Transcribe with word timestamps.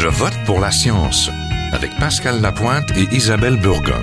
Je 0.00 0.06
vote 0.06 0.38
pour 0.46 0.60
la 0.60 0.70
science 0.70 1.28
avec 1.72 1.90
Pascal 1.98 2.40
Lapointe 2.40 2.88
et 2.96 3.12
Isabelle 3.12 3.56
Burgon. 3.56 4.00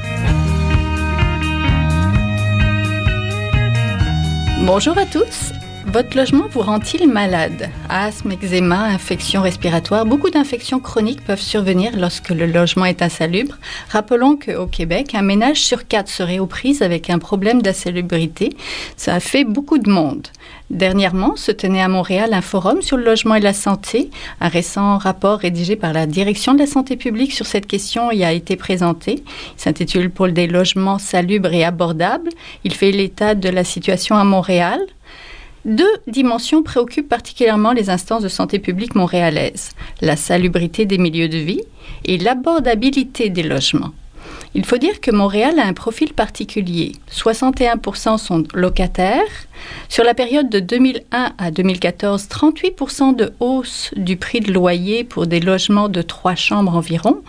Bonjour 4.65 4.97
à 4.97 5.05
tous. 5.05 5.53
Votre 5.85 6.17
logement 6.17 6.47
vous 6.49 6.59
rend-il 6.59 7.07
malade? 7.07 7.69
Asthme, 7.87 8.33
eczéma, 8.33 8.83
infections 8.87 9.41
respiratoires, 9.41 10.05
beaucoup 10.05 10.29
d'infections 10.29 10.81
chroniques 10.81 11.23
peuvent 11.23 11.39
survenir 11.39 11.93
lorsque 11.95 12.31
le 12.31 12.47
logement 12.47 12.83
est 12.83 13.01
insalubre. 13.01 13.55
Rappelons 13.89 14.35
qu'au 14.35 14.65
Québec, 14.65 15.15
un 15.15 15.21
ménage 15.21 15.61
sur 15.61 15.87
quatre 15.87 16.09
serait 16.09 16.39
aux 16.39 16.45
prises 16.45 16.81
avec 16.81 17.09
un 17.09 17.19
problème 17.19 17.61
d'insalubrité. 17.61 18.49
Ça 18.97 19.13
a 19.13 19.19
fait 19.21 19.45
beaucoup 19.45 19.77
de 19.77 19.89
monde. 19.89 20.27
Dernièrement, 20.71 21.35
se 21.35 21.51
tenait 21.51 21.81
à 21.81 21.87
Montréal 21.87 22.33
un 22.33 22.41
forum 22.41 22.81
sur 22.81 22.97
le 22.97 23.03
logement 23.03 23.35
et 23.35 23.39
la 23.39 23.53
santé. 23.53 24.09
Un 24.41 24.47
récent 24.47 24.97
rapport 24.97 25.39
rédigé 25.39 25.75
par 25.75 25.93
la 25.93 26.07
Direction 26.07 26.53
de 26.53 26.59
la 26.59 26.65
santé 26.65 26.97
publique 26.97 27.33
sur 27.33 27.45
cette 27.45 27.67
question 27.67 28.11
y 28.11 28.23
a 28.23 28.31
été 28.31 28.55
présenté. 28.55 29.23
Il 29.25 29.61
s'intitule 29.61 30.09
Pour 30.09 30.29
des 30.29 30.47
logements 30.47 30.97
salubres 30.97 31.53
et 31.53 31.63
abordables. 31.63 32.31
Il 32.63 32.73
fait 32.73 32.91
l'état 32.91 33.35
de 33.35 33.49
la 33.49 33.63
situation 33.63 34.15
à 34.15 34.23
Montréal. 34.23 34.79
Deux 35.65 35.97
dimensions 36.07 36.63
préoccupent 36.63 37.09
particulièrement 37.09 37.71
les 37.71 37.89
instances 37.89 38.23
de 38.23 38.27
santé 38.27 38.59
publique 38.59 38.95
montréalaises, 38.95 39.71
la 40.01 40.15
salubrité 40.15 40.85
des 40.85 40.99
milieux 40.99 41.29
de 41.29 41.37
vie 41.37 41.61
et 42.05 42.17
l'abordabilité 42.17 43.29
des 43.29 43.43
logements. 43.43 43.91
Il 44.57 44.63
faut 44.63 44.77
dire 44.77 45.01
que 45.01 45.11
Montréal 45.11 45.59
a 45.59 45.67
un 45.67 45.73
profil 45.73 46.13
particulier. 46.13 46.93
61% 47.11 48.17
sont 48.17 48.43
locataires. 48.53 49.21
Sur 49.89 50.05
la 50.05 50.13
période 50.13 50.49
de 50.49 50.61
2001 50.61 51.33
à 51.37 51.51
2014, 51.51 52.29
38% 52.29 53.17
de 53.17 53.33
hausse 53.41 53.91
du 53.97 54.15
prix 54.15 54.39
de 54.39 54.53
loyer 54.53 55.03
pour 55.03 55.27
des 55.27 55.41
logements 55.41 55.89
de 55.89 56.01
trois 56.01 56.35
chambres 56.35 56.73
environ 56.73 57.21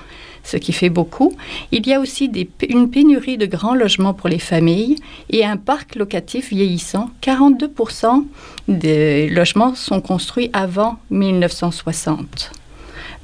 ce 0.45 0.57
qui 0.57 0.73
fait 0.73 0.91
beaucoup. 0.91 1.35
Il 1.73 1.89
y 1.89 1.93
a 1.93 1.99
aussi 1.99 2.31
une 2.69 2.89
pénurie 2.89 3.37
de 3.37 3.47
grands 3.47 3.75
logements 3.75 4.15
pour 4.15 4.29
les 4.29 4.39
familles 4.39 4.95
et 5.29 5.45
un 5.45 5.57
parc 5.57 5.97
locatif 5.97 6.51
vieillissant. 6.51 7.11
42% 7.23 8.25
des 8.69 9.29
logements 9.29 9.75
sont 9.75 10.01
construits 10.01 10.51
avant 10.53 10.99
1960. 11.11 12.53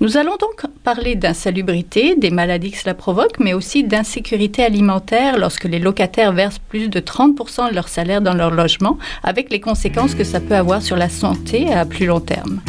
Nous 0.03 0.17
allons 0.17 0.35
donc 0.37 0.65
parler 0.83 1.15
d'insalubrité, 1.15 2.17
des 2.17 2.33
maladies 2.33 2.73
que 2.73 2.79
cela 2.79 2.93
provoque, 2.93 3.39
mais 3.39 3.55
aussi 3.55 3.85
d'insécurité 3.85 4.65
alimentaire 4.65 5.39
lorsque 5.39 5.63
les 5.63 5.79
locataires 5.79 6.33
versent 6.33 6.59
plus 6.59 6.89
de 6.89 6.99
30% 6.99 7.71
de 7.71 7.75
leur 7.77 7.87
salaire 7.87 8.21
dans 8.21 8.35
leur 8.35 8.51
logement, 8.51 8.99
avec 9.23 9.49
les 9.53 9.61
conséquences 9.61 10.17
que 10.17 10.25
ça 10.25 10.41
peut 10.41 10.57
avoir 10.57 10.83
sur 10.83 10.97
la 10.97 11.09
santé 11.09 11.73
à 11.73 11.87
plus 11.87 12.07
long 12.07 12.19
terme. 12.19 12.61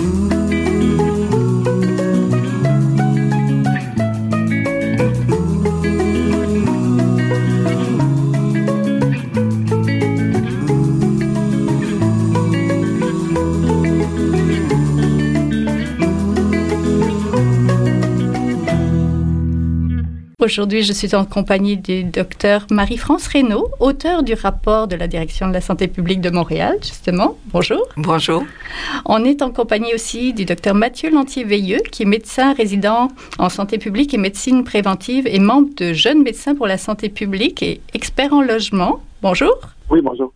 Aujourd'hui, 20.44 20.84
je 20.84 20.92
suis 20.92 21.16
en 21.16 21.24
compagnie 21.24 21.78
du 21.78 22.04
docteur 22.04 22.66
Marie-France 22.70 23.28
Reynaud, 23.28 23.70
auteur 23.80 24.24
du 24.24 24.34
rapport 24.34 24.90
de 24.90 24.98
la 24.98 25.08
Direction 25.08 25.48
de 25.48 25.54
la 25.54 25.62
santé 25.62 25.88
publique 25.88 26.20
de 26.20 26.30
Montréal, 26.30 26.76
justement. 26.82 27.38
Bonjour. 27.46 27.88
Bonjour. 27.96 28.44
On 29.06 29.24
est 29.24 29.42
en 29.42 29.52
compagnie 29.52 29.96
aussi 29.96 30.34
du 30.34 30.44
docteur 30.44 30.76
Mathieu 30.76 31.10
Lantier-Veilleux, 31.12 31.80
qui 31.90 32.04
est 32.04 32.06
médecin 32.06 32.52
résident 32.52 33.08
en 33.40 33.48
santé 33.48 33.78
publique 33.78 34.14
et 34.14 34.18
médecine 34.18 34.66
préventive 34.66 35.28
et 35.28 35.40
membre 35.40 35.70
de 35.78 35.94
Jeunes 35.94 36.24
médecins 36.24 36.56
pour 36.56 36.68
la 36.68 36.78
santé 36.78 37.08
publique 37.08 37.64
et 37.64 37.80
expert 37.94 38.34
en 38.34 38.42
logement. 38.42 39.00
Bonjour. 39.22 39.56
Oui, 39.90 40.02
bonjour. 40.02 40.34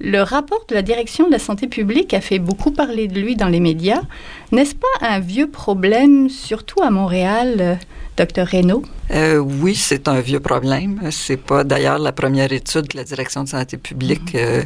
Le 0.00 0.22
rapport 0.22 0.64
de 0.68 0.74
la 0.74 0.82
direction 0.82 1.28
de 1.28 1.30
la 1.30 1.38
santé 1.38 1.68
publique 1.68 2.14
a 2.14 2.20
fait 2.20 2.40
beaucoup 2.40 2.72
parler 2.72 3.06
de 3.06 3.20
lui 3.20 3.36
dans 3.36 3.48
les 3.48 3.60
médias. 3.60 4.00
N'est-ce 4.50 4.74
pas 4.74 5.06
un 5.06 5.20
vieux 5.20 5.46
problème, 5.48 6.30
surtout 6.30 6.82
à 6.82 6.90
Montréal, 6.90 7.78
Reynaud? 8.42 8.82
Euh, 9.12 9.38
oui, 9.38 9.74
c'est 9.74 10.08
un 10.08 10.20
vieux 10.20 10.40
problème. 10.40 11.00
C'est 11.10 11.36
pas 11.36 11.64
d'ailleurs 11.64 11.98
la 11.98 12.12
première 12.12 12.52
étude 12.52 12.88
que 12.88 12.96
la 12.96 13.04
direction 13.04 13.44
de 13.44 13.48
santé 13.48 13.76
publique 13.76 14.34
euh, 14.34 14.62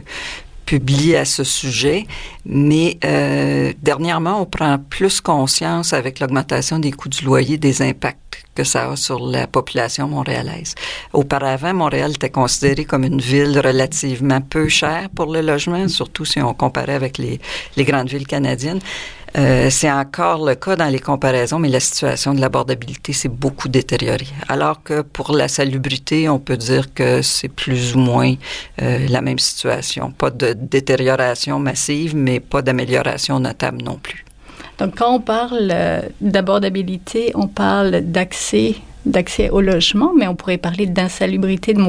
publie 0.66 1.14
à 1.16 1.24
ce 1.24 1.44
sujet, 1.44 2.06
mais 2.44 2.98
euh, 3.04 3.72
dernièrement, 3.82 4.40
on 4.40 4.46
prend 4.46 4.78
plus 4.78 5.20
conscience 5.20 5.92
avec 5.92 6.20
l'augmentation 6.20 6.78
des 6.78 6.92
coûts 6.92 7.08
du 7.08 7.24
loyer 7.24 7.58
des 7.58 7.82
impacts 7.82 8.18
que 8.54 8.64
ça 8.64 8.90
a 8.92 8.96
sur 8.96 9.26
la 9.26 9.46
population 9.46 10.08
montréalaise. 10.08 10.74
Auparavant, 11.12 11.74
Montréal 11.74 12.12
était 12.12 12.30
considéré 12.30 12.84
comme 12.84 13.04
une 13.04 13.20
ville 13.20 13.58
relativement 13.58 14.40
peu 14.40 14.68
chère 14.68 15.08
pour 15.10 15.32
le 15.32 15.40
logement, 15.40 15.88
surtout 15.88 16.24
si 16.24 16.40
on 16.40 16.54
comparait 16.54 16.94
avec 16.94 17.18
les, 17.18 17.40
les 17.76 17.84
grandes 17.84 18.08
villes 18.08 18.26
canadiennes. 18.26 18.80
Euh, 19.36 19.68
c'est 19.68 19.90
encore 19.90 20.44
le 20.44 20.54
cas 20.54 20.76
dans 20.76 20.88
les 20.88 21.00
comparaisons, 21.00 21.58
mais 21.58 21.68
la 21.68 21.80
situation 21.80 22.34
de 22.34 22.40
l'abordabilité 22.40 23.12
s'est 23.12 23.28
beaucoup 23.28 23.68
détériorée. 23.68 24.28
Alors 24.48 24.82
que 24.82 25.02
pour 25.02 25.32
la 25.32 25.48
salubrité, 25.48 26.28
on 26.28 26.38
peut 26.38 26.56
dire 26.56 26.94
que 26.94 27.20
c'est 27.20 27.48
plus 27.48 27.96
ou 27.96 27.98
moins 27.98 28.34
euh, 28.80 29.06
la 29.08 29.20
même 29.20 29.40
situation. 29.40 30.12
Pas 30.12 30.30
de 30.30 30.52
détérioration 30.52 31.58
massive, 31.58 32.14
mais 32.14 32.38
pas 32.38 32.62
d'amélioration 32.62 33.40
notable 33.40 33.82
non 33.82 33.96
plus. 33.96 34.24
Donc, 34.78 34.96
quand 34.96 35.12
on 35.12 35.20
parle 35.20 35.68
euh, 35.72 36.02
d'abordabilité, 36.20 37.32
on 37.34 37.48
parle 37.48 38.00
d'accès 38.02 38.76
d'accès 39.06 39.50
au 39.50 39.60
logement, 39.60 40.12
mais 40.16 40.26
on 40.26 40.34
pourrait 40.34 40.58
parler 40.58 40.86
d'insalubrité, 40.86 41.74
de 41.74 41.80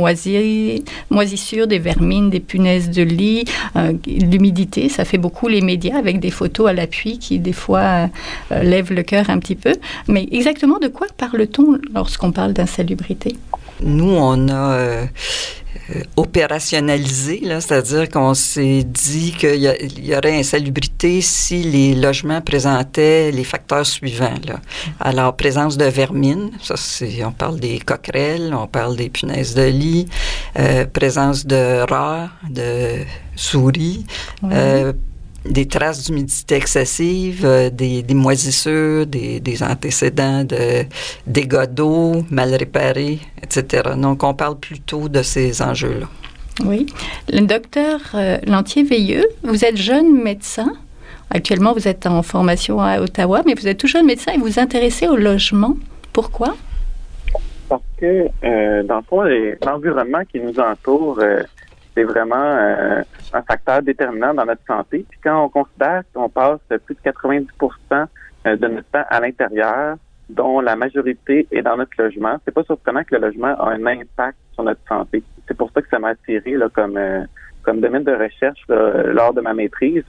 moisissure, 1.09 1.67
des 1.67 1.79
vermines, 1.79 2.29
des 2.29 2.39
punaises 2.39 2.89
de 2.89 3.03
lit, 3.03 3.45
euh, 3.75 3.93
l'humidité. 4.05 4.89
Ça 4.89 5.05
fait 5.05 5.17
beaucoup 5.17 5.47
les 5.47 5.61
médias 5.61 5.97
avec 5.97 6.19
des 6.19 6.31
photos 6.31 6.69
à 6.69 6.73
l'appui 6.73 7.19
qui, 7.19 7.39
des 7.39 7.53
fois, 7.53 8.09
euh, 8.51 8.63
lèvent 8.63 8.93
le 8.93 9.03
cœur 9.03 9.29
un 9.29 9.39
petit 9.39 9.55
peu. 9.55 9.73
Mais 10.07 10.27
exactement 10.31 10.79
de 10.79 10.87
quoi 10.87 11.07
parle-t-on 11.17 11.79
lorsqu'on 11.93 12.31
parle 12.31 12.53
d'insalubrité? 12.53 13.35
Nous, 13.81 14.09
on 14.09 14.47
a 14.49 14.73
euh, 14.73 15.05
euh, 15.91 16.01
opérationnalisé, 16.15 17.41
c'est-à-dire 17.43 18.09
qu'on 18.09 18.33
s'est 18.33 18.83
dit 18.83 19.33
qu'il 19.37 19.55
y, 19.55 20.07
y, 20.07 20.15
aurait 20.15 20.39
insalubrité 20.39 21.21
si 21.21 21.61
les 21.61 21.93
logements 21.93 22.41
présentaient 22.41 23.29
les 23.31 23.43
facteurs 23.43 23.85
suivants. 23.85 24.39
Là. 24.47 24.61
Alors, 24.99 25.35
présence 25.35 25.77
de 25.77 25.85
vermine, 25.85 26.49
ça 26.59 26.75
c'est, 26.75 27.23
on 27.23 27.31
parle 27.31 27.59
des 27.59 27.77
coquerelles, 27.77 28.51
on 28.57 28.65
parle 28.65 28.95
des 28.95 29.09
punaises 29.09 29.53
de 29.53 29.67
lit, 29.67 30.07
euh, 30.57 30.85
présence 30.87 31.45
de 31.45 31.85
rats, 31.87 32.29
de 32.49 33.03
souris, 33.35 34.07
euh, 34.45 34.91
des 35.45 35.67
traces 35.67 36.05
d'humidité 36.05 36.55
excessive, 36.55 37.45
euh, 37.45 37.69
des, 37.69 38.01
des, 38.03 38.13
moisissures, 38.13 39.05
des, 39.05 39.39
des, 39.39 39.63
antécédents 39.63 40.43
de 40.43 40.85
dégâts 41.27 41.67
d'eau 41.69 42.23
mal 42.31 42.53
réparés, 42.55 43.19
etc. 43.41 43.91
Donc, 43.97 44.23
on 44.23 44.33
parle 44.33 44.57
plutôt 44.59 45.07
de 45.07 45.21
ces 45.21 45.61
enjeux-là. 45.61 46.07
Oui. 46.63 46.85
Le 47.29 47.41
docteur 47.41 47.99
euh, 48.13 48.37
Lantier-Veilleux, 48.47 49.25
vous 49.43 49.65
êtes 49.65 49.77
jeune 49.77 50.21
médecin. 50.21 50.71
Actuellement, 51.29 51.73
vous 51.73 51.87
êtes 51.87 52.05
en 52.05 52.21
formation 52.23 52.79
à 52.79 53.01
Ottawa, 53.01 53.41
mais 53.45 53.55
vous 53.55 53.67
êtes 53.67 53.77
tout 53.77 53.87
jeune 53.87 54.05
médecin 54.05 54.33
et 54.33 54.37
vous 54.37 54.45
vous 54.45 54.59
intéressez 54.59 55.07
au 55.07 55.15
logement. 55.15 55.75
Pourquoi? 56.13 56.55
Parce 57.67 57.81
que, 57.97 58.27
euh, 58.43 58.83
dans 58.83 58.97
le 58.97 59.01
fond, 59.01 59.23
l'environnement 59.65 60.21
qui 60.31 60.39
nous 60.39 60.57
entoure, 60.59 61.19
euh, 61.19 61.41
c'est 61.95 62.03
vraiment 62.03 62.35
euh, 62.35 63.01
un 63.33 63.41
facteur 63.41 63.81
déterminant 63.81 64.33
dans 64.33 64.45
notre 64.45 64.63
santé. 64.67 65.05
Puis 65.09 65.19
quand 65.23 65.45
on 65.45 65.49
considère 65.49 66.03
qu'on 66.13 66.29
passe 66.29 66.59
plus 66.85 66.95
de 66.95 67.11
90% 67.11 67.47
euh, 67.91 68.55
de 68.57 68.67
notre 68.67 68.89
temps 68.89 69.05
à 69.09 69.19
l'intérieur, 69.21 69.95
dont 70.29 70.59
la 70.59 70.75
majorité 70.75 71.47
est 71.51 71.61
dans 71.61 71.77
notre 71.77 71.91
logement, 71.97 72.37
c'est 72.43 72.53
pas 72.53 72.63
surprenant 72.63 73.03
que 73.03 73.15
le 73.15 73.21
logement 73.21 73.55
a 73.59 73.71
un 73.71 73.85
impact 73.85 74.37
sur 74.53 74.63
notre 74.63 74.81
santé. 74.87 75.23
C'est 75.47 75.55
pour 75.55 75.71
ça 75.71 75.81
que 75.81 75.89
ça 75.89 75.99
m'a 75.99 76.09
attiré 76.09 76.51
là, 76.51 76.67
comme 76.73 76.97
euh, 76.97 77.23
comme 77.63 77.79
domaine 77.79 78.03
de 78.03 78.13
recherche 78.13 78.61
lors 78.67 79.33
de 79.33 79.41
ma 79.41 79.55
maîtrise. 79.55 80.03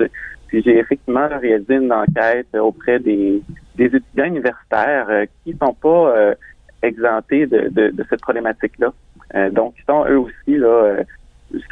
Puis 0.48 0.62
j'ai 0.62 0.76
effectivement 0.76 1.26
réalisé 1.26 1.76
une 1.76 1.90
enquête 1.90 2.54
auprès 2.54 2.98
des, 2.98 3.42
des 3.76 3.86
étudiants 3.86 4.26
universitaires 4.26 5.08
qui 5.42 5.56
sont 5.56 5.72
pas 5.72 6.34
exemptés 6.82 7.46
de, 7.46 7.70
de, 7.70 7.88
de, 7.92 8.06
cette 8.10 8.20
problématique-là. 8.20 8.92
donc, 9.52 9.72
ils 9.78 9.84
sont 9.86 10.04
eux 10.06 10.18
aussi 10.18 10.58
là 10.58 10.98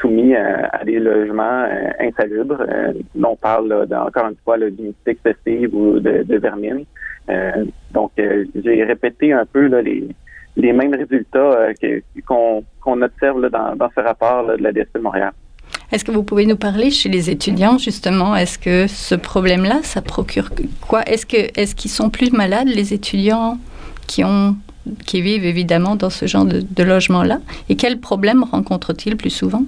soumis 0.01 0.35
à, 0.35 0.85
des 0.85 0.99
logements 0.99 1.65
euh, 1.65 1.91
insalubres. 2.01 2.61
Euh, 2.61 2.93
on 3.23 3.37
parle 3.37 3.87
encore 3.93 4.29
une 4.29 4.37
fois 4.45 4.59
d'humidité 4.59 5.13
excessive 5.13 5.75
ou 5.75 5.99
de, 5.99 6.23
de 6.23 6.37
vermine. 6.39 6.85
Euh, 7.31 7.65
donc, 7.93 8.13
j'ai 8.17 8.85
répété 8.85 9.33
un 9.33 9.47
peu 9.47 9.67
les, 9.81 10.09
les 10.57 10.73
mêmes 10.73 10.95
résultats 10.95 11.69
qu'on 12.27 13.03
observe 13.03 13.49
dans, 13.49 13.91
ce 13.95 14.01
rapport 14.01 14.47
de 14.47 14.63
la 14.63 14.73
DSP 14.73 14.97
de 14.97 15.01
Montréal. 15.01 15.33
Est-ce 15.91 16.05
que 16.05 16.11
vous 16.11 16.23
pouvez 16.23 16.47
nous 16.47 16.57
parler 16.57 16.91
chez 16.91 17.09
les 17.09 17.31
étudiants 17.31 17.79
justement 17.79 18.35
Est-ce 18.37 18.59
que 18.59 18.87
ce 18.87 19.15
problème-là, 19.15 19.81
ça 19.83 20.03
procure 20.03 20.51
quoi? 20.87 21.03
Est-ce 21.03 21.25
que 21.25 21.37
est-ce 21.59 21.75
qu'ils 21.75 21.91
sont 21.91 22.11
plus 22.11 22.33
malades 22.33 22.69
les 22.69 22.93
étudiants 22.93 23.59
qui 24.07 24.25
ont 24.25 24.57
qui 25.07 25.23
vivent 25.23 25.45
évidemment 25.45 25.97
dans 25.97 26.11
ce 26.11 26.27
genre 26.27 26.45
de, 26.45 26.83
logement-là 26.83 27.39
Et 27.69 27.77
quels 27.77 27.99
problèmes 27.99 28.45
rencontrent-ils 28.45 29.17
plus 29.17 29.31
souvent? 29.31 29.63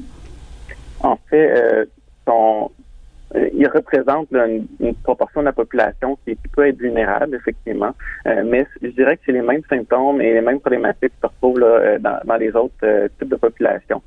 En 1.00 1.18
fait, 1.30 1.50
euh, 1.50 1.84
euh, 2.28 3.48
ils 3.54 3.68
représentent 3.68 4.28
une, 4.32 4.94
proportion 5.02 5.40
de 5.40 5.46
la 5.46 5.52
population 5.52 6.18
qui, 6.24 6.36
peut 6.54 6.66
être 6.66 6.78
vulnérable, 6.78 7.34
effectivement. 7.34 7.92
Euh, 8.26 8.42
mais 8.44 8.66
je 8.82 8.88
dirais 8.88 9.16
que 9.16 9.22
c'est 9.26 9.32
les 9.32 9.42
mêmes 9.42 9.62
symptômes 9.68 10.20
et 10.20 10.32
les 10.32 10.40
mêmes 10.40 10.60
problématiques 10.60 11.12
qui 11.12 11.20
se 11.20 11.26
retrouvent 11.26 11.60
dans, 12.00 12.36
les 12.36 12.54
autres 12.54 13.08
types 13.18 13.28
de 13.28 13.36
populations. 13.36 14.02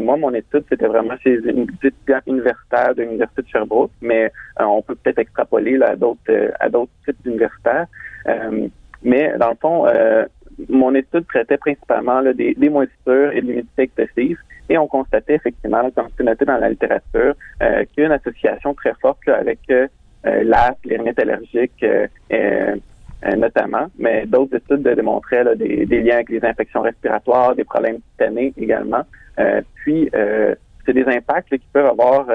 moi, 0.00 0.16
mon 0.16 0.32
étude, 0.34 0.64
c'était 0.68 0.86
vraiment 0.86 1.16
chez 1.22 1.34
une 1.44 1.66
étudiants 1.82 2.20
universitaires 2.26 2.94
de 2.94 3.02
l'Université 3.02 3.42
de 3.42 3.48
Sherbrooke, 3.48 3.92
mais 4.00 4.32
on 4.58 4.82
peut 4.82 4.94
peut-être 4.94 5.18
extrapoler 5.18 5.76
là, 5.76 5.90
à 5.90 5.96
d'autres 5.96 6.52
à 6.60 6.68
d'autres 6.68 6.92
types 7.04 7.22
d'universitaires. 7.24 7.86
mais 9.02 9.34
dans 9.38 9.50
le 9.50 9.56
fond, 9.60 9.86
mon 10.68 10.94
étude 10.94 11.26
traitait 11.26 11.58
principalement 11.58 12.22
des, 12.22 12.54
des, 12.54 12.68
moisissures 12.68 13.32
et 13.32 13.40
de 13.40 13.46
l'humidité 13.46 13.82
excessive. 13.82 14.38
Et 14.70 14.78
on 14.78 14.86
constatait 14.86 15.34
effectivement, 15.34 15.90
comme 15.90 16.08
c'est 16.16 16.22
noté 16.22 16.44
dans 16.44 16.56
la 16.56 16.70
littérature, 16.70 17.34
euh, 17.60 17.84
qu'il 17.86 17.98
y 17.98 18.02
a 18.02 18.06
une 18.06 18.12
association 18.12 18.72
très 18.74 18.94
forte 19.00 19.28
avec 19.28 19.58
euh, 19.70 19.88
euh 20.26 20.44
l'asthme, 20.44 20.88
les 20.88 20.96
rhinites 20.96 21.18
allergiques 21.18 21.84
euh, 21.84 22.76
notamment, 23.36 23.86
mais 23.98 24.24
d'autres 24.26 24.56
études 24.56 24.82
démontraient 24.82 25.56
des, 25.56 25.84
liens 25.84 26.14
avec 26.14 26.30
les 26.30 26.44
infections 26.44 26.82
respiratoires, 26.82 27.54
des 27.54 27.64
problèmes 27.64 27.98
cutanés 28.12 28.54
également. 28.56 29.02
puis, 29.74 30.08
c'est 30.12 30.92
des 30.94 31.04
impacts 31.04 31.50
qui 31.50 31.66
peuvent 31.70 31.90
avoir 31.90 32.26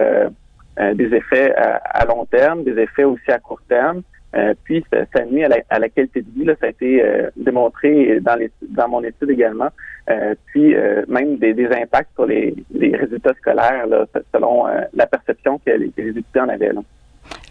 des 0.93 1.15
effets 1.15 1.55
à, 1.55 2.05
long 2.05 2.25
terme, 2.25 2.63
des 2.63 2.77
effets 2.77 3.03
aussi 3.03 3.31
à 3.31 3.39
court 3.39 3.61
terme. 3.67 4.03
Euh, 4.35 4.53
puis 4.63 4.83
ça, 4.91 5.25
nuit 5.25 5.45
à 5.45 5.79
la, 5.79 5.89
qualité 5.89 6.21
de 6.21 6.29
vie. 6.35 6.45
Là, 6.45 6.55
ça 6.59 6.67
a 6.67 6.69
été 6.69 7.01
euh, 7.01 7.29
démontré 7.37 8.19
dans, 8.19 8.35
les, 8.35 8.51
dans 8.69 8.89
mon 8.89 9.03
étude 9.03 9.29
également. 9.29 9.69
Euh, 10.09 10.35
puis 10.47 10.75
même 11.07 11.37
des, 11.37 11.65
impacts 11.67 12.13
sur 12.13 12.25
les, 12.25 12.53
résultats 12.73 13.33
scolaires 13.35 13.87
selon 14.33 14.65
la 14.93 15.07
perception 15.07 15.59
que 15.65 15.71
les, 15.71 15.91
étudiants 15.97 16.45
en 16.45 16.49
avaient. 16.49 16.73
Là. 16.73 16.81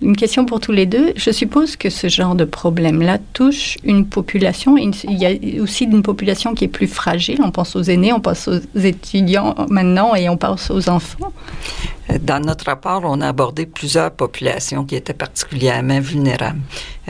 Une 0.03 0.17
question 0.17 0.45
pour 0.45 0.61
tous 0.61 0.73
les 0.73 0.87
deux. 0.87 1.13
Je 1.17 1.31
suppose 1.31 1.77
que 1.77 1.89
ce 1.89 2.09
genre 2.09 2.35
de 2.35 2.45
problème-là 2.45 3.19
touche 3.33 3.79
une 3.85 4.07
population. 4.07 4.77
Il 4.77 4.95
y 5.05 5.27
a 5.27 5.63
aussi 5.63 5.85
une 5.85 6.03
population 6.03 6.55
qui 6.55 6.65
est 6.65 6.69
plus 6.69 6.89
fragile. 6.89 7.41
On 7.43 7.51
pense 7.51 7.77
aux 7.77 7.83
aînés, 7.83 8.13
on 8.13 8.21
pense 8.21 8.49
aux 8.49 8.61
étudiants 8.79 9.55
maintenant 9.71 10.15
et 10.15 10.29
on 10.29 10.37
pense 10.37 10.71
aux 10.71 10.89
enfants. 10.89 11.33
Dans 12.21 12.45
notre 12.45 12.67
rapport, 12.67 13.03
on 13.05 13.21
a 13.21 13.29
abordé 13.29 13.67
plusieurs 13.67 14.11
populations 14.11 14.85
qui 14.85 14.95
étaient 14.97 15.15
particulièrement 15.15 16.01
vulnérables. 16.01 16.61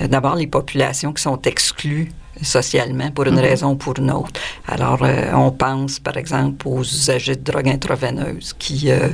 Euh, 0.00 0.06
d'abord, 0.06 0.36
les 0.36 0.46
populations 0.46 1.12
qui 1.12 1.22
sont 1.22 1.40
exclues 1.42 2.10
socialement 2.42 3.10
pour 3.10 3.26
une 3.26 3.34
mhm. 3.34 3.40
raison 3.40 3.70
ou 3.72 3.76
pour 3.76 3.98
une 3.98 4.10
autre. 4.10 4.40
Alors, 4.66 5.02
euh, 5.02 5.32
on 5.34 5.50
pense, 5.50 5.98
par 5.98 6.16
exemple, 6.16 6.66
aux 6.66 6.82
usagers 6.82 7.36
de 7.36 7.42
drogues 7.42 7.68
intraveineuses 7.68 8.54
qui, 8.58 8.90
euh, 8.90 9.08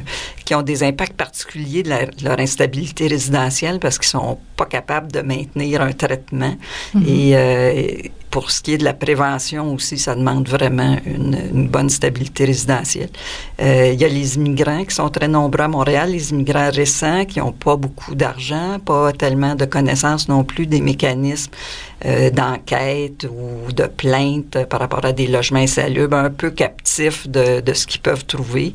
qui 0.51 0.57
ont 0.57 0.63
des 0.63 0.83
impacts 0.83 1.13
particuliers 1.13 1.85
de, 1.85 1.91
leur 2.25 2.41
instabilité 2.41 3.07
résidentielle 3.07 3.79
parce 3.79 4.01
qu'ils 4.01 4.09
sont 4.09 4.37
pas 4.57 4.65
capables 4.65 5.13
de 5.13 5.21
maintenir 5.21 5.81
un 5.81 5.93
traitement. 5.93 6.57
Mhm. 6.93 7.05
Et 7.07 7.37
euh, 7.37 8.09
pour 8.31 8.51
ce 8.51 8.61
qui 8.61 8.73
est 8.75 8.79
de 8.79 8.85
la 8.85 8.95
prévention 8.95 9.73
aussi, 9.75 9.97
ça 9.97 10.17
demande 10.17 10.49
vraiment 10.49 10.97
une, 11.07 11.39
une 11.53 11.69
bonne 11.69 11.89
stabilité 11.89 12.47
résidentielle. 12.47 13.11
Euh, 13.61 13.91
il 13.93 14.01
y 14.01 14.05
a 14.05 14.09
les 14.09 14.37
immigrants 14.37 14.85
qui 14.85 14.95
sont 14.95 15.09
très 15.09 15.29
nombreux 15.29 15.63
à 15.63 15.69
Montréal, 15.69 16.11
les 16.11 16.31
immigrants 16.31 16.71
récents 16.73 17.25
qui 17.27 17.39
n'ont 17.39 17.53
pas 17.53 17.77
beaucoup 17.77 18.17
d'argent, 18.17 18.81
pas 18.85 19.13
tellement 19.13 19.55
de 19.55 19.67
connaissances 19.67 20.29
non 20.29 20.43
plus 20.43 20.67
des 20.67 20.81
mécanismes 20.81 21.53
euh, 22.07 22.31
d'enquête 22.31 23.27
ou 23.31 23.71
de 23.73 23.85
plainte 23.85 24.65
par 24.71 24.81
rapport 24.81 25.05
à 25.05 25.13
des 25.13 25.27
logements 25.27 25.59
insalubres, 25.59 26.17
un 26.17 26.31
peu 26.31 26.51
captifs 26.51 27.29
de, 27.29 27.61
de 27.61 27.73
ce 27.75 27.87
qu'ils 27.87 28.01
peuvent 28.01 28.25
trouver. 28.25 28.73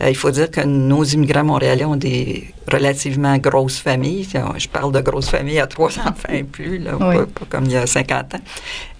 Euh, 0.00 0.10
il 0.10 0.14
faut 0.16 0.30
dire 0.30 0.48
que 0.48 0.60
nos 0.60 1.02
immigrants 1.02 1.17
montréalais 1.42 1.84
ont 1.84 1.96
des 1.96 2.52
relativement 2.70 3.36
grosses 3.38 3.78
familles. 3.78 4.26
Je 4.56 4.68
parle 4.68 4.92
de 4.92 5.00
grosses 5.00 5.30
familles 5.30 5.60
à 5.60 5.66
trois 5.66 5.90
enfants 5.98 6.32
et 6.32 6.44
plus, 6.44 6.78
là, 6.78 6.92
pas, 6.96 7.26
comme 7.48 7.64
il 7.64 7.72
y 7.72 7.76
a 7.76 7.86
50 7.86 8.34
ans. 8.34 8.38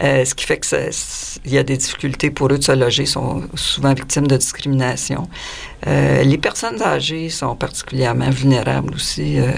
Euh, 0.03 0.25
ce 0.25 0.35
qui 0.35 0.45
fait 0.45 0.59
que 0.59 0.67
il 1.45 1.53
y 1.53 1.59
a 1.59 1.63
des 1.63 1.77
difficultés 1.77 2.31
pour 2.31 2.53
eux 2.53 2.59
de 2.59 2.65
se 2.65 2.73
loger, 2.73 3.07
sont 3.07 3.45
souvent 3.55 3.95
victimes 3.95 4.27
de 4.27 4.37
discrimination. 4.37 5.29
Euh, 5.87 6.23
les 6.23 6.39
personnes 6.39 6.83
âgées 6.83 7.29
sont 7.29 7.55
particulièrement 7.55 8.31
vulnérables 8.31 8.95
aussi. 8.95 9.39
Euh, 9.39 9.53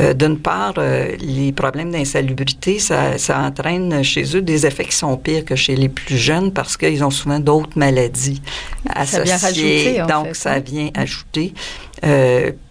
euh 0.00 0.14
D'une 0.14 0.38
part, 0.38 0.74
euh, 0.78 1.16
les 1.20 1.52
problèmes 1.52 1.90
d'insalubrité, 1.90 2.78
ça, 2.78 3.18
ça, 3.18 3.40
entraîne 3.40 4.02
chez 4.02 4.36
eux 4.36 4.42
des 4.42 4.66
effets 4.66 4.84
qui 4.84 4.96
sont 4.96 5.16
pires 5.16 5.44
que 5.44 5.56
chez 5.56 5.74
les 5.74 5.88
plus 5.88 6.16
jeunes 6.16 6.52
parce 6.52 6.76
qu'ils 6.76 7.02
ont 7.02 7.10
souvent 7.10 7.40
d'autres 7.40 7.76
maladies 7.78 8.42
associées. 8.88 9.24
Ça 9.24 9.24
vient 9.24 9.36
rajouter, 9.36 10.02
donc, 10.08 10.36
ça 10.36 10.52
hein. 10.52 10.58
vient 10.60 10.90
ajouter. 10.94 11.54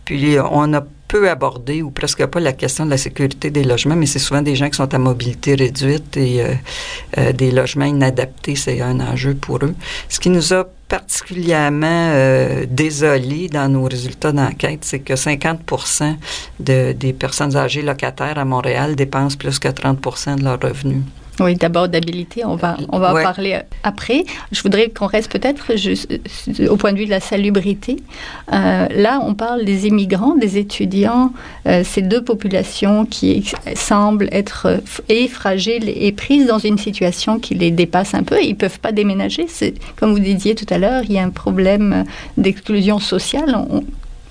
puis, 0.06 0.38
on 0.52 0.74
a 0.74 0.84
peu 1.08 1.30
abordé 1.30 1.82
ou 1.82 1.90
presque 1.90 2.26
pas 2.26 2.40
la 2.40 2.54
question 2.54 2.86
de 2.86 2.90
la 2.92 2.98
sécurité 2.98 3.50
des 3.50 3.64
logements, 3.64 3.96
mais 3.96 4.06
c'est 4.06 4.20
souvent 4.20 4.42
des 4.42 4.56
gens 4.56 4.70
qui 4.70 4.76
sont 4.76 4.94
à 4.94 4.98
mobilité 4.98 5.56
réduite 5.56 6.18
et 6.18 6.42
euh, 6.42 6.54
euh, 7.18 7.32
des 7.32 7.52
logements 7.52 7.86
inadaptés, 7.86 8.56
c'est 8.56 8.82
un 8.82 9.00
enjeu 9.00 9.34
pour 9.34 9.64
eux. 9.64 9.76
Ce 10.10 10.20
qui 10.20 10.30
nous 10.30 10.54
a 10.54 10.68
particulièrement 10.88 12.12
euh, 12.14 12.66
désolé 12.70 13.50
dans 13.50 13.70
nos 13.70 13.86
résultats 13.86 14.32
d'enquête, 14.32 14.80
c'est 14.84 15.00
que 15.00 15.14
50% 15.14 16.16
de, 16.60 16.94
des 16.94 17.14
personnes 17.14 17.56
âgées 17.56 17.82
locataires 17.82 18.38
à 18.38 18.46
Montréal 18.46 18.96
dépensent 18.96 19.38
plus 19.38 19.60
que 19.60 19.68
30% 19.68 20.36
de 20.36 20.44
leurs 20.44 20.62
revenus. 20.62 21.04
Oui, 21.40 21.56
d'abord 21.56 21.88
d'habilité, 21.88 22.44
on 22.46 22.56
va, 22.56 22.78
on 22.90 22.98
va 22.98 23.12
en 23.12 23.22
parler 23.22 23.60
après. 23.84 24.26
Je 24.52 24.62
voudrais 24.64 24.90
qu'on 24.90 25.06
reste 25.06 25.32
peut-être 25.32 25.72
euh, 25.72 26.68
au 26.68 26.78
point 26.78 26.94
de 26.94 26.98
vue 26.98 27.06
de 27.06 27.12
la 27.12 27.20
salubrité. 27.20 27.98
Euh, 28.54 28.88
là, 28.90 29.20
on 29.24 29.36
parle 29.36 29.64
des 29.64 29.86
immigrants, 29.86 30.36
des 30.36 30.58
étudiants, 30.58 31.32
euh, 31.68 31.84
ces 31.84 32.02
deux 32.02 32.24
populations 32.24 33.06
qui 33.06 33.52
semblent 33.76 34.30
être 34.32 34.82
et 35.10 35.28
fragiles 35.28 35.90
et 35.90 36.12
prises 36.12 36.48
dans 36.48 36.60
une 36.60 36.80
situation 36.80 37.38
qui 37.38 37.54
les 37.54 37.70
dépasse 37.70 38.16
un 38.16 38.24
peu. 38.24 38.42
Ils 38.42 38.56
peuvent 38.56 38.80
pas 38.80 38.92
déménager. 38.92 39.46
Comme 39.96 40.14
vous 40.14 40.20
disiez 40.20 40.56
tout 40.56 40.72
à 40.72 40.80
l'heure, 40.80 41.04
il 41.04 41.14
y 41.14 41.20
a 41.20 41.24
un 41.24 41.30
problème 41.30 42.06
d'exclusion 42.38 42.98
sociale. 42.98 43.56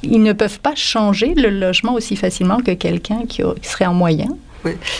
ils 0.03 0.23
ne 0.23 0.33
peuvent 0.33 0.61
pas 0.61 0.75
changer 0.75 1.35
le 1.35 1.51
logement 1.51 1.95
aussi 1.95 2.17
facilement 2.17 2.59
que 2.59 2.73
quelqu'un 2.73 3.27
qui 3.29 3.43
serait 3.63 3.87
en 3.87 3.95
moyen. 3.95 4.29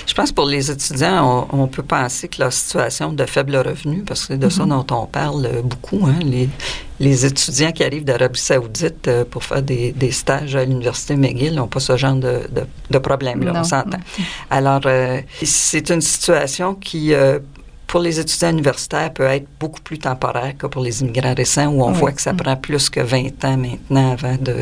Je 0.07 0.15
pense 0.15 0.31
que 0.31 0.35
pour 0.35 0.47
les 0.47 0.71
étudiants, 0.71 1.49
on, 1.53 1.67
peut 1.67 1.83
penser 1.83 2.29
que 2.29 2.41
leur 2.41 2.53
situation 2.53 3.13
de 3.13 3.25
faible 3.27 3.57
revenu, 3.57 4.03
parce 4.03 4.23
que 4.23 4.35
c'est 4.35 4.39
de 4.39 4.49
ça 4.49 4.65
mhm. 4.65 4.71
dont 4.71 4.87
on 4.91 5.07
parle 5.07 5.49
beaucoup, 5.63 6.07
hein, 6.07 6.19
les, 6.23 6.49
les 7.01 7.27
étudiants 7.27 7.73
qui 7.73 7.85
arrivent 7.85 8.05
d'Arabie 8.05 8.39
saoudite 8.39 9.09
euh, 9.09 9.25
pour 9.25 9.45
faire 9.45 9.63
des, 9.63 9.93
des 9.93 10.11
stages 10.11 10.57
à 10.57 10.65
l'Université 10.65 11.17
McGill 11.17 11.55
n'ont 11.55 11.67
pas 11.67 11.81
ce 11.81 11.97
genre 11.97 12.15
de, 12.15 12.43
de, 12.51 12.63
de 12.91 12.99
problème-là, 12.99 13.53
on 13.57 13.65
s'entend. 13.65 13.99
Alors, 14.51 14.83
euh, 14.87 15.21
c'est 15.43 15.91
une 15.91 16.01
situation 16.01 16.75
qui, 16.75 17.13
euh, 17.13 17.39
pour 17.87 18.01
les 18.01 18.19
étudiants 18.19 18.51
universitaires 18.51 19.13
peut 19.13 19.25
être 19.25 19.47
beaucoup 19.61 19.81
plus 19.81 19.99
temporaire 19.99 20.55
que 20.59 20.67
pour 20.67 20.83
les 20.83 21.03
immigrants 21.03 21.35
récents 21.35 21.69
où 21.69 21.83
on 21.83 21.93
voit 21.93 22.13
que 22.13 22.21
ça 22.21 22.33
mm. 22.33 22.37
prend 22.37 22.57
plus 22.57 22.91
que 22.91 23.01
20 23.01 23.45
ans 23.45 23.57
maintenant 23.57 24.13
avant 24.13 24.37
de 24.41 24.57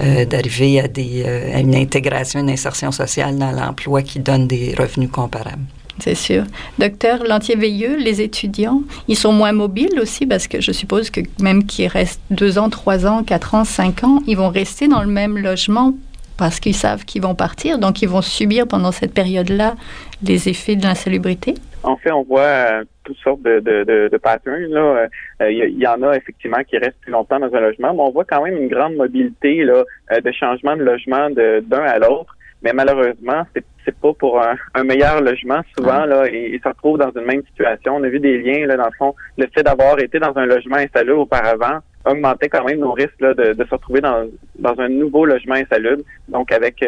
euh, 0.00 0.24
d'arriver 0.24 0.80
à 0.80 0.88
des 0.88 1.22
euh, 1.26 1.56
à 1.56 1.60
une 1.60 1.74
intégration, 1.74 2.40
une 2.40 2.50
insertion 2.50 2.90
sociale 2.92 3.38
dans 3.38 3.52
l'emploi 3.52 4.02
qui 4.02 4.18
donne 4.18 4.46
des 4.46 4.74
revenus 4.78 5.10
comparables. 5.10 5.64
C'est 6.00 6.16
sûr. 6.16 6.44
Docteur 6.78 7.22
Lantier-Veilleux, 7.22 7.96
les 7.96 8.20
étudiants, 8.20 8.82
ils 9.06 9.16
sont 9.16 9.32
moins 9.32 9.52
mobiles 9.52 10.00
aussi 10.00 10.26
parce 10.26 10.48
que 10.48 10.60
je 10.60 10.72
suppose 10.72 11.08
que 11.10 11.20
même 11.40 11.64
qu'ils 11.64 11.86
restent 11.86 12.20
deux 12.30 12.58
ans, 12.58 12.68
trois 12.68 13.06
ans, 13.06 13.22
quatre 13.22 13.54
ans, 13.54 13.64
cinq 13.64 14.02
ans, 14.02 14.20
ils 14.26 14.36
vont 14.36 14.48
rester 14.48 14.88
dans 14.88 15.02
le 15.02 15.08
même 15.08 15.38
logement 15.38 15.94
parce 16.36 16.58
qu'ils 16.58 16.74
savent 16.74 17.04
qu'ils 17.04 17.22
vont 17.22 17.36
partir, 17.36 17.78
donc 17.78 18.02
ils 18.02 18.08
vont 18.08 18.22
subir 18.22 18.66
pendant 18.66 18.90
cette 18.90 19.14
période-là 19.14 19.76
les 20.24 20.48
effets 20.48 20.74
de 20.74 20.82
l'insalubrité? 20.82 21.54
En 21.84 21.96
fait, 21.98 22.10
on 22.10 22.22
voit 22.22 22.40
euh, 22.40 22.84
toutes 23.04 23.18
sortes 23.18 23.42
de, 23.42 23.60
de, 23.60 24.08
de, 24.10 24.16
patterns. 24.16 24.72
Là. 24.72 25.06
Il 25.40 25.62
euh, 25.62 25.68
y, 25.68 25.86
en 25.86 26.02
a 26.02 26.16
effectivement 26.16 26.62
qui 26.66 26.78
restent 26.78 27.00
plus 27.02 27.12
longtemps 27.12 27.38
dans 27.38 27.54
un 27.54 27.60
logement, 27.60 27.92
mais 27.92 28.00
on 28.00 28.10
voit 28.10 28.24
quand 28.24 28.42
même 28.42 28.56
une 28.56 28.68
grande 28.68 28.94
mobilité 28.94 29.64
là, 29.64 29.84
euh, 30.12 30.20
de 30.20 30.32
changement 30.32 30.76
de 30.76 30.82
logement 30.82 31.28
d'un 31.30 31.84
à 31.84 31.98
l'autre. 31.98 32.34
Mais 32.62 32.72
malheureusement, 32.72 33.42
c'est 33.54 33.64
c'est 33.84 33.94
pas 33.98 34.14
pour 34.14 34.40
un, 34.40 34.84
meilleur 34.84 35.20
logement 35.20 35.60
souvent 35.76 36.06
là 36.06 36.26
ils, 36.26 36.58
se 36.58 36.66
retrouvent 36.66 36.96
dans 36.96 37.10
une 37.10 37.26
même 37.26 37.42
situation. 37.48 37.96
On 37.96 38.02
a 38.02 38.08
vu 38.08 38.18
des 38.18 38.38
liens 38.38 38.66
là 38.66 38.78
dans 38.78 38.86
le 38.86 38.96
fond, 38.98 39.14
le 39.36 39.46
fait 39.54 39.62
d'avoir 39.62 39.98
été 40.00 40.18
dans 40.18 40.34
un 40.36 40.46
logement 40.46 40.76
installé 40.76 41.10
auparavant 41.10 41.80
augmentait 42.06 42.48
quand 42.48 42.64
même 42.64 42.78
nos 42.78 42.92
risques 42.92 43.20
là, 43.20 43.34
de, 43.34 43.52
de 43.52 43.64
se 43.64 43.70
retrouver 43.70 44.00
dans, 44.00 44.26
dans 44.58 44.74
un 44.78 44.88
nouveau 44.88 45.26
logement 45.26 45.56
insalubre, 45.56 46.02
donc 46.28 46.50
avec 46.50 46.82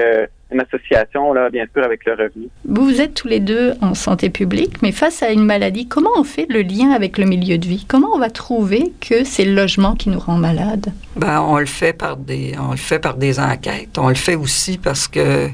une 0.53 0.61
association, 0.61 1.33
là, 1.33 1.51
bien 1.51 1.67
sûr, 1.75 1.85
avec 1.85 2.05
le 2.05 2.13
revenu. 2.13 2.49
Vous 2.65 3.01
êtes 3.01 3.15
tous 3.15 3.29
les 3.29 3.41
deux 3.41 3.75
en 3.81 3.95
santé 3.95 4.31
publique, 4.31 4.81
mais 4.83 4.93
face 4.93 5.23
à 5.23 5.31
une 5.31 5.45
maladie, 5.45 5.89
comment 5.89 6.11
on 6.17 6.25
fait 6.25 6.47
le 6.49 6.63
lien 6.63 6.91
avec 6.91 7.19
le 7.19 7.25
milieu 7.25 7.59
de 7.59 7.67
vie? 7.67 7.85
Comment 7.89 8.09
on 8.15 8.19
va 8.19 8.31
trouver 8.31 8.93
que 9.01 9.25
c'est 9.25 9.45
le 9.45 9.55
logement 9.55 9.97
qui 9.97 10.09
nous 10.09 10.21
rend 10.21 10.37
malade? 10.37 10.93
Ben, 11.17 11.41
on 11.41 11.59
le 11.59 11.67
fait 11.67 11.93
par 11.93 12.17
des, 12.17 12.55
on 12.59 12.71
le 12.71 12.77
fait 12.77 13.01
par 13.01 13.17
des 13.17 13.41
enquêtes. 13.41 13.99
On 13.99 14.09
le 14.09 14.15
fait 14.15 14.37
aussi 14.37 14.79
parce 14.79 15.09
que 15.09 15.49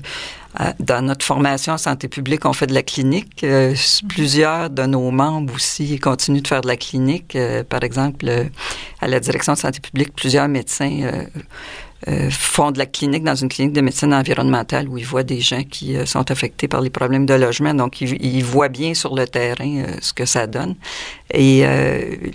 euh, 0.60 0.72
dans 0.78 1.02
notre 1.02 1.24
formation 1.24 1.72
en 1.72 1.78
santé 1.78 2.08
publique, 2.08 2.44
on 2.44 2.52
fait 2.52 2.66
de 2.66 2.74
la 2.74 2.82
clinique. 2.82 3.42
Euh, 3.44 3.74
plusieurs 4.10 4.68
de 4.68 4.82
nos 4.82 5.10
membres 5.10 5.54
aussi 5.54 5.98
continuent 5.98 6.42
de 6.42 6.48
faire 6.48 6.60
de 6.60 6.68
la 6.68 6.76
clinique. 6.76 7.34
Euh, 7.34 7.64
par 7.64 7.82
exemple, 7.82 8.26
à 9.00 9.08
la 9.08 9.20
direction 9.20 9.54
de 9.54 9.58
santé 9.58 9.80
publique, 9.80 10.12
plusieurs 10.14 10.48
médecins 10.48 11.24
euh, 12.08 12.30
font 12.30 12.72
de 12.72 12.78
la 12.78 12.86
clinique 12.86 13.22
dans 13.22 13.36
une 13.36 13.48
clinique 13.48 13.72
de 13.72 13.80
médecine 13.80 14.12
environnementale 14.12 14.88
où 14.88 14.98
ils 14.98 15.06
voient 15.06 15.22
des 15.22 15.40
gens 15.40 15.62
qui 15.62 15.96
euh, 15.96 16.04
sont 16.04 16.30
affectés 16.32 16.66
par 16.66 16.80
les 16.80 16.90
problèmes 16.90 17.26
de 17.26 17.34
logement. 17.34 17.74
Donc, 17.74 18.00
ils, 18.00 18.20
ils 18.24 18.44
voient 18.44 18.68
bien 18.68 18.94
sur 18.94 19.14
le 19.14 19.26
terrain 19.26 19.84
euh, 19.84 19.96
ce 20.00 20.12
que 20.12 20.24
ça 20.24 20.46
donne. 20.46 20.74
Et 21.32 21.64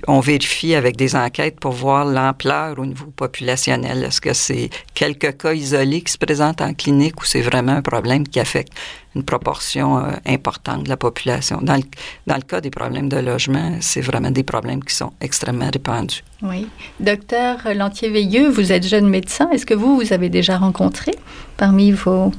on 0.08 0.22
vérifie 0.22 0.74
avec 0.74 0.96
des 0.96 1.16
enquêtes 1.16 1.60
pour 1.60 1.72
voir 1.72 2.04
l'ampleur 2.04 2.80
au 2.80 2.86
niveau 2.86 3.06
populationnel. 3.16 4.04
Est-ce 4.04 4.20
que 4.20 4.34
c'est 4.34 4.72
quelques 4.96 5.38
cas 5.38 5.54
isolés 5.54 6.02
qui 6.02 6.12
se 6.12 6.18
présentent 6.18 6.62
en 6.62 6.74
clinique 6.74 7.22
ou 7.22 7.26
c'est 7.26 7.42
vraiment 7.42 7.74
un 7.74 7.84
problème 7.84 8.28
qui 8.28 8.40
affecte 8.40 8.74
une 9.18 9.24
proportion 9.24 9.98
euh, 9.98 10.12
importante 10.26 10.84
de 10.84 10.90
la 10.90 10.98
population. 10.98 11.60
Dans 11.62 11.76
le, 11.76 11.84
dans 12.28 12.36
le 12.36 12.42
cas 12.42 12.62
des 12.62 12.70
problèmes 12.70 13.10
de 13.10 13.18
logement, 13.18 13.78
c'est 13.82 14.02
vraiment 14.02 14.32
des 14.32 14.44
problèmes 14.44 14.84
qui 14.84 14.96
sont 14.96 15.12
extrêmement 15.20 15.70
répandus. 15.72 16.24
Oui. 16.42 16.68
Docteur 17.00 17.56
Lantier-Veilleux, 17.74 18.50
vous 18.50 18.72
êtes 18.72 18.86
jeune 18.88 19.10
médecin. 19.10 19.50
Est-ce 19.52 19.66
que 19.66 19.74
vous, 19.74 19.96
vous 20.00 20.14
avez 20.14 20.30
déjà 20.30 20.58
rencontré 20.58 21.12
parmi 21.58 21.92
vos 21.92 22.32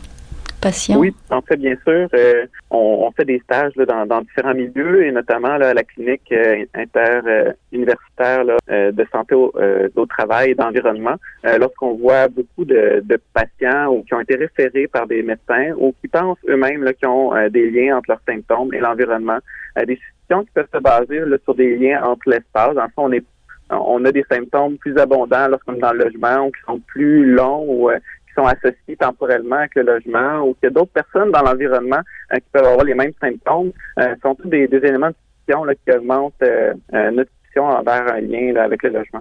oui, 0.97 1.15
en 1.31 1.41
fait, 1.41 1.57
bien 1.57 1.77
sûr, 1.87 2.09
euh, 2.15 2.47
on, 2.71 3.11
fait 3.17 3.25
des 3.25 3.39
stages 3.41 3.75
dans, 3.75 4.21
différents 4.23 4.55
milieux 4.55 5.07
et 5.07 5.13
notamment 5.13 5.49
à 5.49 5.73
la 5.73 5.85
clinique 5.85 6.33
euh, 6.33 6.65
interuniversitaire 6.75 8.45
euh, 8.71 8.93
de 8.93 9.07
santé 9.13 9.35
au, 9.35 10.07
travail 10.07 10.51
et 10.51 10.55
d'environnement. 10.55 11.15
Lorsqu'on 11.45 11.95
voit 11.95 12.29
beaucoup 12.29 12.65
de, 12.65 13.03
patients 13.33 13.89
ou 13.93 14.03
qui 14.03 14.15
ont 14.15 14.21
été 14.21 14.37
référés 14.37 14.89
par 14.89 15.07
des 15.07 15.23
médecins 15.23 15.73
ou 15.77 15.95
qui 16.01 16.09
pensent 16.09 16.39
eux-mêmes 16.49 16.85
qu'ils 16.95 17.09
ont 17.09 17.33
des 17.51 17.71
liens 17.71 17.99
entre 17.99 18.11
leurs 18.11 18.23
symptômes 18.27 18.73
et 18.75 18.79
l'environnement, 18.79 19.39
des 19.77 19.97
situations 19.97 20.45
qui 20.45 20.51
peuvent 20.55 20.69
se 20.73 20.79
baser 20.79 21.21
sur 21.45 21.55
des 21.55 21.77
liens 21.77 22.03
entre 22.03 22.31
l'espace. 22.31 22.77
En 22.77 22.87
fait, 22.87 22.93
on 22.97 23.13
est 23.13 23.25
on 23.71 24.03
a 24.07 24.13
des 24.13 24.25
symptômes 24.31 24.79
plus 24.79 24.97
abondants 24.97 25.47
lorsqu'on 25.49 25.75
est 25.75 25.81
dans 25.81 25.93
le 25.93 26.05
logement 26.05 26.47
ou 26.47 26.51
qui 26.51 26.61
sont 26.67 26.81
plus 26.81 27.27
longs 27.27 27.67
ou 27.69 27.91
sont 28.39 28.47
associés 28.47 28.97
temporellement 28.99 29.57
avec 29.57 29.75
le 29.75 29.83
logement 29.83 30.41
ou 30.43 30.55
qu'il 30.55 30.65
y 30.65 30.67
a 30.67 30.71
d'autres 30.71 30.93
personnes 30.93 31.33
dans 31.33 31.43
l'environnement 31.43 32.01
euh, 32.33 32.37
qui 32.37 32.47
peuvent 32.53 32.65
avoir 32.67 32.85
les 32.85 32.95
mêmes 32.95 33.13
symptômes, 33.21 33.73
euh, 33.99 34.15
sont 34.23 34.35
tous 34.37 34.49
des, 34.49 34.69
éléments 34.73 35.09
de 35.09 35.15
discussion 35.47 35.65
qui 35.85 35.93
augmentent 35.93 36.35
euh, 36.43 36.73
notre 36.93 37.31
discussion 37.43 37.65
envers 37.65 38.13
un 38.13 38.21
lien 38.21 38.55
avec 38.57 38.83
le 38.85 38.91
logement. 38.91 39.21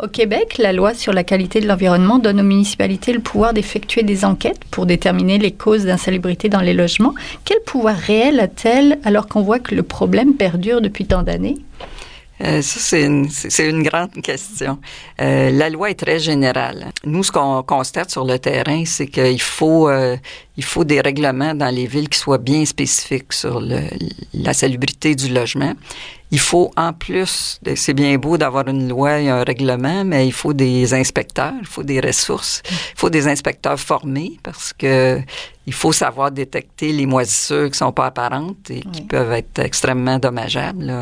Au 0.00 0.08
Québec, 0.08 0.58
la 0.58 0.72
loi 0.72 0.92
sur 0.92 1.12
la 1.12 1.22
qualité 1.22 1.60
de 1.60 1.68
l'environnement 1.68 2.18
donne 2.18 2.40
aux 2.40 2.44
municipalités 2.44 3.12
le 3.12 3.20
pouvoir 3.20 3.52
d'effectuer 3.52 4.02
des 4.02 4.24
enquêtes 4.24 4.64
pour 4.72 4.86
déterminer 4.86 5.38
les 5.38 5.52
causes 5.52 5.86
d'insalubrité 5.86 6.48
dans 6.48 6.60
les 6.60 6.74
logements. 6.74 7.14
Quel 7.44 7.60
pouvoir 7.64 7.94
réel 7.94 8.40
a-t-elle 8.40 8.98
alors 9.04 9.28
qu'on 9.28 9.42
voit 9.42 9.60
que 9.60 9.74
le 9.74 9.84
problème 9.84 10.34
perdure 10.34 10.80
depuis 10.80 11.06
tant 11.06 11.22
d'années? 11.22 11.58
Euh, 12.42 12.62
ça, 12.62 12.80
c'est 12.80 13.04
une, 13.04 13.28
c'est 13.30 13.68
une 13.68 13.82
grande 13.82 14.20
question. 14.22 14.78
Euh, 15.20 15.50
la 15.50 15.70
loi 15.70 15.90
est 15.90 15.94
très 15.94 16.18
générale. 16.18 16.92
Nous, 17.04 17.22
ce 17.22 17.30
qu'on 17.30 17.62
constate 17.62 18.10
sur 18.10 18.24
le 18.24 18.38
terrain, 18.38 18.84
c'est 18.84 19.06
qu'il 19.06 19.40
faut, 19.40 19.88
euh, 19.88 20.16
il 20.56 20.64
faut 20.64 20.84
des 20.84 21.00
règlements 21.00 21.54
dans 21.54 21.74
les 21.74 21.86
villes 21.86 22.08
qui 22.08 22.18
soient 22.18 22.38
bien 22.38 22.64
spécifiques 22.64 23.32
sur 23.32 23.60
le, 23.60 23.80
la 24.32 24.52
salubrité 24.52 25.14
du 25.14 25.28
logement. 25.28 25.74
Il 26.30 26.38
faut, 26.40 26.70
en 26.76 26.92
plus, 26.92 27.60
c'est 27.76 27.94
bien 27.94 28.16
beau 28.16 28.36
d'avoir 28.38 28.66
une 28.68 28.88
loi 28.88 29.20
et 29.20 29.28
un 29.28 29.44
règlement, 29.44 30.04
mais 30.04 30.26
il 30.26 30.32
faut 30.32 30.52
des 30.52 30.92
inspecteurs, 30.94 31.52
il 31.60 31.66
faut 31.66 31.82
des 31.82 32.00
ressources, 32.00 32.62
il 32.68 32.98
faut 32.98 33.10
des 33.10 33.28
inspecteurs 33.28 33.78
formés 33.78 34.38
parce 34.42 34.72
que 34.72 35.20
il 35.66 35.72
faut 35.72 35.92
savoir 35.92 36.30
détecter 36.30 36.92
les 36.92 37.06
moisissures 37.06 37.70
qui 37.70 37.78
sont 37.78 37.92
pas 37.92 38.06
apparentes 38.06 38.70
et 38.70 38.80
qui 38.80 39.02
peuvent 39.02 39.32
être 39.32 39.60
extrêmement 39.60 40.18
dommageables. 40.18 40.92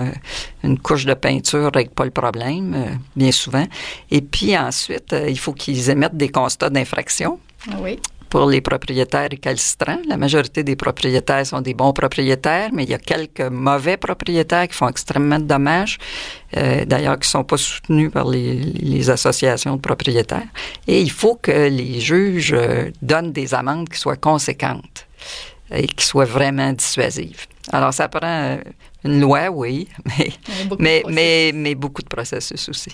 Une 0.63 0.79
couche 0.79 1.05
de 1.05 1.15
peinture 1.15 1.71
règle 1.75 1.91
pas 1.91 2.05
le 2.05 2.11
problème, 2.11 2.75
euh, 2.75 2.95
bien 3.17 3.33
souvent. 3.33 3.67
Et 4.11 4.21
puis 4.21 4.57
ensuite, 4.57 5.13
euh, 5.15 5.29
il 5.29 5.39
faut 5.39 5.53
qu'ils 5.53 5.91
émettent 5.91 6.17
des 6.17 6.29
constats 6.29 6.71
d'infraction. 6.71 7.41
Oui 7.81 7.99
pour 8.33 8.49
les 8.49 8.63
propriétaires 8.63 9.29
récalcitrants. 9.31 10.01
La 10.09 10.17
majorité 10.17 10.65
des 10.65 10.75
propriétaires 10.75 11.47
sont 11.47 11.61
des 11.61 11.75
bons 11.75 11.93
propriétaires, 11.93 12.71
mais 12.73 12.85
il 12.85 12.89
y 12.89 12.95
a 12.95 12.99
quelques 12.99 13.43
mauvais 13.43 13.99
propriétaires 13.99 14.67
qui 14.69 14.75
font 14.75 14.89
extrêmement 14.89 15.39
de 15.39 15.45
dommages, 15.45 15.99
euh, 16.57 16.87
d'ailleurs 16.87 17.19
qui 17.19 17.29
sont 17.29 17.45
pas 17.45 17.59
soutenus 17.59 18.11
par 18.11 18.27
les, 18.27 18.55
les, 18.55 19.11
associations 19.11 19.77
de 19.77 19.83
propriétaires. 19.83 20.49
Et 20.87 21.03
il 21.03 21.11
faut 21.11 21.35
que 21.35 21.69
les 21.69 22.01
juges 22.01 22.55
euh, 22.57 22.91
donnent 23.03 23.33
des 23.33 23.53
amendes 23.53 23.91
qui 23.91 23.99
soient 23.99 24.17
conséquentes 24.17 25.07
et 25.71 25.87
qui 25.87 26.07
soient 26.07 26.25
vraiment 26.39 26.73
dissuasives. 26.73 27.45
Alors, 27.71 27.93
ça 27.93 28.09
prend 28.09 28.21
euh, 28.23 28.57
une 29.05 29.21
loi, 29.21 29.51
oui, 29.51 29.89
mais, 30.07 30.33
mais, 30.79 31.03
mais, 31.07 31.53
mais 31.55 31.75
beaucoup 31.75 32.01
de 32.01 32.09
processus 32.09 32.67
aussi. 32.71 32.93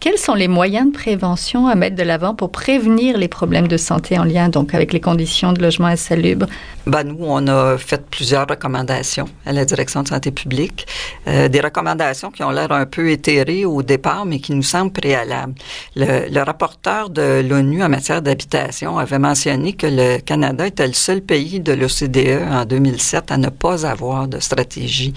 Quels 0.00 0.18
sont 0.18 0.34
les 0.34 0.48
moyens 0.48 0.88
de 0.88 0.92
prévention 0.92 1.66
à 1.66 1.74
mettre 1.74 1.96
de 1.96 2.02
l'avant 2.02 2.34
pour 2.34 2.50
prévenir 2.52 3.18
les 3.18 3.28
problèmes 3.28 3.68
de 3.68 3.76
santé 3.76 4.18
en 4.18 4.24
lien 4.24 4.48
donc 4.48 4.74
avec 4.74 4.92
les 4.92 5.00
conditions 5.00 5.52
de 5.52 5.60
logement 5.60 5.88
insalubre? 5.88 6.46
Ben, 6.86 7.02
nous, 7.02 7.18
on 7.20 7.46
a 7.48 7.76
fait 7.76 8.06
plusieurs 8.06 8.46
recommandations 8.48 9.28
à 9.44 9.52
la 9.52 9.64
direction 9.64 10.02
de 10.02 10.08
santé 10.08 10.30
publique, 10.30 10.86
euh, 11.26 11.48
des 11.48 11.60
recommandations 11.60 12.30
qui 12.30 12.42
ont 12.42 12.50
l'air 12.50 12.72
un 12.72 12.86
peu 12.86 13.10
éthérées 13.10 13.64
au 13.64 13.82
départ, 13.82 14.24
mais 14.24 14.38
qui 14.38 14.54
nous 14.54 14.62
semblent 14.62 14.92
préalables. 14.92 15.54
Le, 15.96 16.28
le 16.30 16.42
rapporteur 16.42 17.10
de 17.10 17.42
l'ONU 17.46 17.82
en 17.82 17.88
matière 17.88 18.22
d'habitation 18.22 18.98
avait 18.98 19.18
mentionné 19.18 19.72
que 19.72 19.86
le 19.86 20.18
Canada 20.20 20.66
était 20.66 20.86
le 20.86 20.92
seul 20.92 21.20
pays 21.20 21.60
de 21.60 21.72
l'OCDE 21.72 22.48
en 22.50 22.64
2007 22.64 23.32
à 23.32 23.36
ne 23.36 23.48
pas 23.48 23.84
avoir 23.84 24.28
de 24.28 24.38
stratégie 24.40 25.12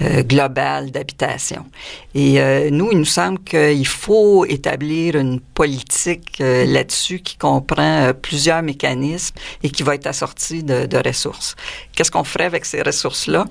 euh, 0.00 0.22
globale 0.22 0.90
d'habitation. 0.90 1.66
Et 2.14 2.40
euh, 2.40 2.70
nous, 2.70 2.90
il 2.92 2.98
nous 2.98 3.04
semble 3.04 3.38
qu'il 3.40 3.86
faut 3.86 4.46
établir 4.46 5.16
une 5.16 5.38
politique 5.38 6.40
euh, 6.40 6.64
là-dessus 6.64 7.18
qui 7.18 7.36
comprend 7.36 8.12
plusieurs 8.20 8.62
mécanismes 8.62 9.36
et 9.62 9.68
qui 9.68 9.82
va 9.82 9.94
être 9.94 10.06
assortie 10.06 10.62
de, 10.62 10.86
de 10.86 10.96
ressources. 10.96 11.56
Qu'est-ce 11.94 12.10
qu'on 12.10 12.24
ferait 12.24 12.46
avec 12.46 12.64
ces 12.64 12.80
ressources-là? 12.80 13.44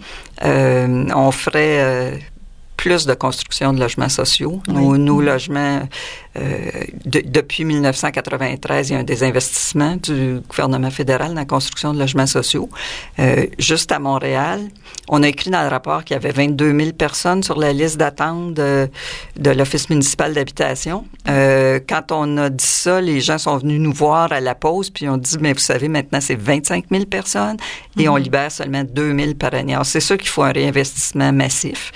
on 0.43 1.31
ferait 1.31 2.19
plus 2.81 3.05
de 3.05 3.13
construction 3.13 3.73
de 3.73 3.79
logements 3.79 4.09
sociaux. 4.09 4.59
Nos, 4.67 5.21
logements, 5.21 5.87
euh, 6.35 6.71
depuis 7.05 7.63
1993, 7.63 8.89
il 8.89 8.93
y 8.93 8.95
a 8.95 8.99
un 8.99 9.03
désinvestissement 9.03 9.97
du 9.97 10.39
gouvernement 10.49 10.89
fédéral 10.89 11.29
dans 11.29 11.41
la 11.41 11.45
construction 11.45 11.93
de 11.93 11.99
logements 11.99 12.25
sociaux. 12.25 12.71
Euh, 13.19 13.45
juste 13.59 13.91
à 13.91 13.99
Montréal, 13.99 14.61
on 15.09 15.21
a 15.21 15.27
écrit 15.27 15.51
dans 15.51 15.61
le 15.61 15.67
rapport 15.67 16.03
qu'il 16.03 16.15
y 16.15 16.17
avait 16.17 16.31
22 16.31 16.75
000 16.75 16.91
personnes 16.93 17.43
sur 17.43 17.59
la 17.59 17.71
liste 17.71 17.97
d'attente 17.97 18.55
de, 18.55 18.89
l'Office 19.37 19.91
municipal 19.91 20.33
d'habitation. 20.33 21.05
Euh, 21.29 21.79
quand 21.87 22.11
on 22.11 22.35
a 22.37 22.49
dit 22.49 22.65
ça, 22.65 22.99
les 22.99 23.21
gens 23.21 23.37
sont 23.37 23.59
venus 23.59 23.79
nous 23.79 23.93
voir 23.93 24.33
à 24.33 24.39
la 24.39 24.55
pause, 24.55 24.89
puis 24.89 25.07
on 25.07 25.17
dit, 25.17 25.37
mais 25.39 25.53
vous 25.53 25.59
savez, 25.59 25.87
maintenant, 25.87 26.19
c'est 26.19 26.33
25 26.33 26.85
000 26.89 27.05
personnes 27.05 27.57
et 27.99 28.09
on 28.09 28.15
mhm. 28.15 28.23
libère 28.23 28.51
seulement 28.51 28.83
2 28.83 29.15
000 29.15 29.33
par 29.35 29.53
année. 29.53 29.75
Alors, 29.75 29.85
c'est 29.85 29.99
sûr 29.99 30.17
qu'il 30.17 30.29
faut 30.29 30.41
un 30.41 30.51
réinvestissement 30.51 31.31
massif. 31.31 31.91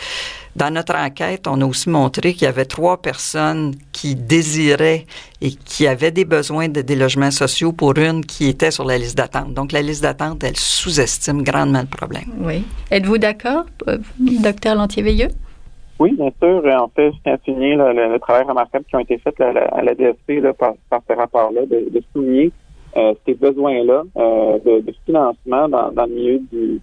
Dans 0.56 0.74
notre 0.74 0.96
enquête, 0.96 1.48
on 1.48 1.60
a 1.60 1.66
aussi 1.66 1.90
montré 1.90 2.32
qu'il 2.32 2.44
y 2.44 2.48
avait 2.48 2.64
trois 2.64 3.02
personnes 3.02 3.74
qui 3.92 4.16
désiraient 4.16 5.06
et 5.42 5.50
qui 5.50 5.86
avaient 5.86 6.12
des 6.12 6.24
besoins 6.24 6.70
de 6.70 6.82
délogements 6.82 7.32
sociaux 7.32 7.74
pour 7.74 7.98
une 7.98 8.26
qui 8.26 8.48
était 8.48 8.72
sur 8.72 8.86
la 8.86 8.98
liste 8.98 9.18
d'attente. 9.18 9.54
Donc, 9.54 9.74
la 9.74 9.82
liste 9.82 10.02
d'attente, 10.02 10.46
elle 10.46 10.56
sous-estime 10.56 11.44
grandement 11.44 11.82
le 11.82 11.88
problème. 11.88 12.24
Oui. 12.40 12.64
Êtes-vous 12.90 13.18
d'accord, 13.18 13.66
euh, 13.90 13.98
docteur 14.18 14.76
Lantier-Veilleux? 14.76 15.28
Oui, 16.00 16.14
bien 16.14 16.32
sûr. 16.42 16.64
En 16.80 16.88
fait, 16.88 17.12
je 17.12 17.18
tiens 17.24 17.34
à 17.34 17.38
souligner 17.44 17.76
le, 17.76 18.18
travail 18.20 18.46
remarquable 18.46 18.86
qui 18.86 18.96
a 18.96 19.02
été 19.02 19.18
fait 19.18 19.42
à 19.42 19.82
la 19.82 19.94
DSP 19.94 20.42
par, 20.58 20.74
ce 21.10 21.14
rapport-là, 21.14 21.66
de, 21.66 22.02
souligner 22.14 22.54
euh, 22.96 23.14
ces 23.26 23.34
besoins-là 23.34 24.04
euh, 24.16 24.60
de, 24.66 24.94
financement 25.06 25.68
dans, 25.68 25.92
dans 25.92 26.06
le 26.06 26.14
milieu 26.14 26.40
du, 26.50 26.80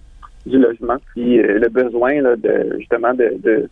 du 0.46 0.58
logement, 0.58 0.96
puis 1.12 1.38
euh, 1.38 1.58
le 1.58 1.68
besoin 1.68 2.20
là, 2.20 2.36
de 2.36 2.76
justement 2.78 3.14
de, 3.14 3.36
de, 3.42 3.68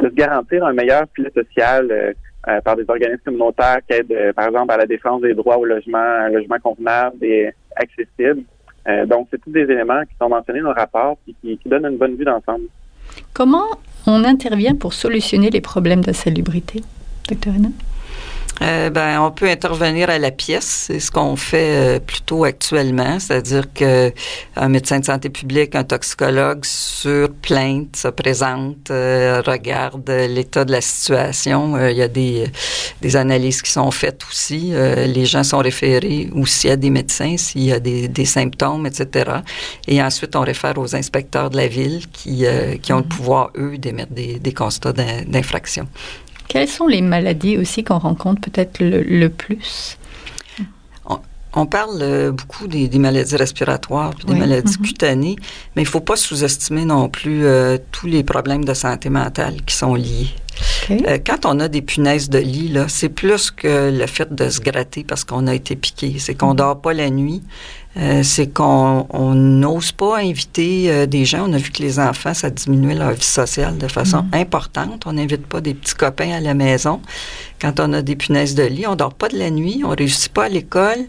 de, 0.00 0.08
se 0.08 0.14
garantir 0.14 0.64
un 0.64 0.72
meilleur 0.72 1.04
filet 1.14 1.30
social 1.34 1.90
euh, 1.90 2.12
euh, 2.48 2.60
par 2.62 2.76
des 2.76 2.84
organismes 2.88 3.22
communautaires 3.24 3.78
qui 3.88 3.96
aident, 3.96 4.32
par 4.34 4.46
exemple, 4.46 4.72
à 4.72 4.78
la 4.78 4.86
défense 4.86 5.20
des 5.20 5.34
droits 5.34 5.58
au 5.58 5.64
logement, 5.64 5.98
un 5.98 6.30
logement 6.30 6.58
convenable 6.62 7.22
et 7.22 7.50
accessible. 7.76 8.42
donc, 9.06 9.28
c'est 9.30 9.40
tous 9.42 9.50
des 9.50 9.64
éléments 9.64 10.02
qui 10.02 10.14
sont 10.18 10.30
mentionnés 10.30 10.60
dans 10.60 10.72
le 10.72 10.80
rapport 10.80 11.18
et 11.28 11.34
qui, 11.42 11.68
donnent 11.68 11.84
une 11.84 11.98
bonne 11.98 12.16
vue 12.16 12.24
d'ensemble. 12.24 12.64
Comment 13.34 13.66
on 14.06 14.24
intervient 14.24 14.74
pour 14.74 14.94
solutionner 14.94 15.50
les 15.50 15.60
problèmes 15.60 16.00
d'insalubrité, 16.00 16.80
docteur 17.28 17.54
Hénin? 17.54 17.72
Euh, 18.62 18.90
ben, 18.90 19.20
on 19.20 19.30
peut 19.30 19.48
intervenir 19.48 20.10
à 20.10 20.18
la 20.18 20.30
pièce. 20.30 20.86
C'est 20.86 21.00
ce 21.00 21.10
qu'on 21.10 21.36
fait 21.36 21.96
euh, 21.96 21.98
plutôt 21.98 22.44
actuellement, 22.44 23.18
c'est-à-dire 23.18 23.72
que 23.72 24.12
un 24.56 24.68
médecin 24.68 25.00
de 25.00 25.04
santé 25.06 25.30
publique, 25.30 25.74
un 25.74 25.84
toxicologue 25.84 26.64
sur 26.64 27.30
plainte 27.30 27.96
se 27.96 28.08
présente, 28.08 28.90
euh, 28.90 29.42
regarde 29.46 30.08
l'état 30.10 30.64
de 30.64 30.72
la 30.72 30.80
situation. 30.80 31.78
il 31.88 31.96
y 31.96 32.02
a 32.02 32.08
des, 32.08 32.50
des 33.00 33.16
analyses 33.16 33.62
qui 33.62 33.70
sont 33.70 33.90
faites 33.90 34.22
aussi. 34.30 34.72
les 34.74 35.24
gens 35.24 35.42
sont 35.42 35.58
référés 35.58 36.28
aussi 36.34 36.68
à 36.68 36.76
des 36.76 36.90
médecins 36.90 37.36
s'il 37.36 37.64
y 37.64 37.72
a 37.72 37.80
des, 37.80 38.08
des, 38.08 38.24
symptômes, 38.24 38.86
etc. 38.86 39.30
Et 39.88 40.02
ensuite, 40.02 40.36
on 40.36 40.40
réfère 40.40 40.76
aux 40.78 40.94
inspecteurs 40.94 41.50
de 41.50 41.56
la 41.56 41.66
ville 41.66 42.06
qui, 42.12 42.44
qui 42.82 42.92
ont 42.92 42.98
le 42.98 43.02
mm-hmm. 43.02 43.08
pouvoir, 43.08 43.50
eux, 43.56 43.78
d'émettre 43.78 44.12
des, 44.12 44.38
des 44.38 44.52
constats 44.52 44.92
d'infraction. 44.92 45.86
Quelles 46.50 46.68
sont 46.68 46.88
les 46.88 47.00
maladies 47.00 47.56
aussi 47.58 47.84
qu'on 47.84 47.98
rencontre 47.98 48.40
peut-être 48.40 48.80
le, 48.80 49.28
plus? 49.28 49.96
On, 51.52 51.66
parle 51.66 51.98
euh, 52.02 52.32
beaucoup 52.32 52.66
des, 52.66 52.88
maladies 52.98 53.36
respiratoires 53.36 54.12
des 54.26 54.34
maladies 54.34 54.72
mm-hmm. 54.72 54.82
cutanées, 54.82 55.36
mais 55.76 55.82
il 55.82 55.84
ne 55.84 55.90
faut 55.90 56.00
pas 56.00 56.16
sous-estimer 56.16 56.84
non 56.84 57.08
plus 57.08 57.44
euh, 57.44 57.78
tous 57.92 58.08
les 58.08 58.24
problèmes 58.24 58.64
de 58.64 58.74
santé 58.74 59.10
mentale 59.10 59.62
qui 59.64 59.76
sont 59.76 59.94
liés. 59.94 60.30
Euh, 60.90 61.18
quand 61.24 61.46
on 61.46 61.60
a 61.60 61.68
des 61.68 61.82
punaises 61.82 62.28
de 62.28 62.38
lit, 62.38 62.72
c'est 62.88 63.08
plus 63.08 63.50
que 63.50 63.90
le 63.90 64.06
fait 64.06 64.32
de 64.34 64.48
se 64.48 64.60
gratter 64.60 65.04
parce 65.04 65.24
qu'on 65.24 65.46
a 65.46 65.54
été 65.54 65.76
piqué. 65.76 66.16
C'est 66.18 66.34
qu'on 66.34 66.48
ne 66.48 66.52
mm-hmm. 66.52 66.56
dort 66.56 66.80
pas 66.80 66.92
la 66.92 67.10
nuit. 67.10 67.42
Euh, 67.96 68.22
c'est 68.22 68.46
qu'on 68.52 69.06
n'ose 69.34 69.90
pas 69.92 70.18
inviter 70.18 70.90
euh, 70.90 71.06
des 71.06 71.24
gens. 71.24 71.46
On 71.48 71.52
a 71.52 71.58
vu 71.58 71.70
que 71.70 71.82
les 71.82 71.98
enfants, 71.98 72.34
ça 72.34 72.48
diminuait 72.50 72.94
leur 72.94 73.12
vie 73.12 73.22
sociale 73.22 73.78
de 73.78 73.88
façon 73.88 74.18
mm-hmm. 74.18 74.40
importante. 74.40 75.02
On 75.06 75.12
n'invite 75.12 75.46
pas 75.46 75.60
des 75.60 75.74
petits 75.74 75.94
copains 75.94 76.30
à 76.32 76.40
la 76.40 76.54
maison. 76.54 77.00
Quand 77.60 77.80
on 77.80 77.92
a 77.92 78.02
des 78.02 78.16
punaises 78.16 78.54
de 78.54 78.62
lit, 78.62 78.86
on 78.86 78.94
dort 78.94 79.14
pas 79.14 79.28
de 79.28 79.38
la 79.38 79.50
nuit, 79.50 79.82
on 79.84 79.90
réussit 79.90 80.32
pas 80.32 80.44
à 80.44 80.48
l'école. 80.48 81.06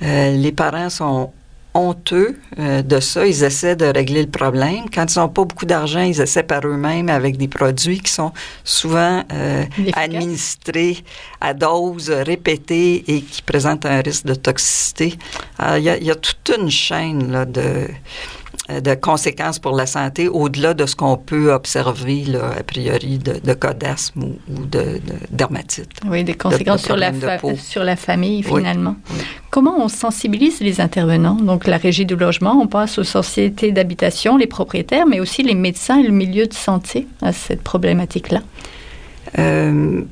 les 0.00 0.52
parents 0.52 0.88
sont 0.88 1.30
honteux 1.74 2.38
euh, 2.58 2.82
de 2.82 3.00
ça. 3.00 3.26
Ils 3.26 3.44
essaient 3.44 3.76
de 3.76 3.86
régler 3.86 4.22
le 4.22 4.30
problème. 4.30 4.90
Quand 4.92 5.14
ils 5.14 5.18
n'ont 5.18 5.28
pas 5.28 5.44
beaucoup 5.44 5.66
d'argent, 5.66 6.02
ils 6.02 6.20
essaient 6.20 6.42
par 6.42 6.66
eux-mêmes 6.66 7.08
avec 7.08 7.36
des 7.36 7.48
produits 7.48 8.00
qui 8.00 8.12
sont 8.12 8.32
souvent 8.64 9.22
euh, 9.32 9.64
administrés 9.94 10.98
à 11.40 11.54
doses 11.54 12.10
répétées 12.10 13.04
et 13.06 13.22
qui 13.22 13.42
présentent 13.42 13.86
un 13.86 14.00
risque 14.00 14.26
de 14.26 14.34
toxicité. 14.34 15.14
Il 15.76 15.82
y, 15.82 15.88
a, 15.88 15.98
y, 15.98 16.10
a 16.10 16.14
toute 16.14 16.52
une 16.58 16.70
chaîne 16.70 17.30
là, 17.30 17.44
de 17.44 17.60
euh, 17.60 17.86
de 18.80 18.94
conséquences 18.94 19.58
pour 19.58 19.74
la 19.76 19.86
santé 19.86 20.28
au-delà 20.28 20.74
de 20.74 20.86
ce 20.86 20.94
qu'on 20.94 21.16
peut 21.16 21.52
observer 21.52 22.24
là, 22.24 22.52
a 22.58 22.62
priori 22.62 23.18
de, 23.18 23.34
de 23.42 23.54
codasme 23.54 24.22
ou, 24.22 24.64
de, 24.66 25.00
dermatite. 25.30 25.88
Oui, 26.06 26.22
des 26.24 26.34
conséquences 26.34 26.82
sur, 26.82 26.96
la 26.96 27.12
sur 27.56 27.82
la 27.82 27.96
famille 27.96 28.42
finalement. 28.42 28.96
Comment 29.50 29.74
on 29.78 29.88
sensibilise 29.88 30.60
les 30.60 30.80
intervenants? 30.80 31.34
Donc 31.34 31.66
la 31.66 31.76
régie 31.76 32.06
du 32.06 32.16
logement, 32.16 32.60
on 32.60 32.66
passe 32.66 32.98
aux 32.98 33.04
sociétés 33.04 33.72
d'habitation, 33.72 34.36
les 34.36 34.46
propriétaires, 34.46 35.06
mais 35.06 35.20
aussi 35.20 35.42
les 35.42 35.54
médecins 35.54 35.98
et 35.98 36.04
le 36.04 36.12
milieu 36.12 36.46
de 36.46 36.54
santé 36.54 37.06
à 37.22 37.32
cette 37.32 37.62
problématique-là. 37.62 38.40
Euh, 39.38 40.02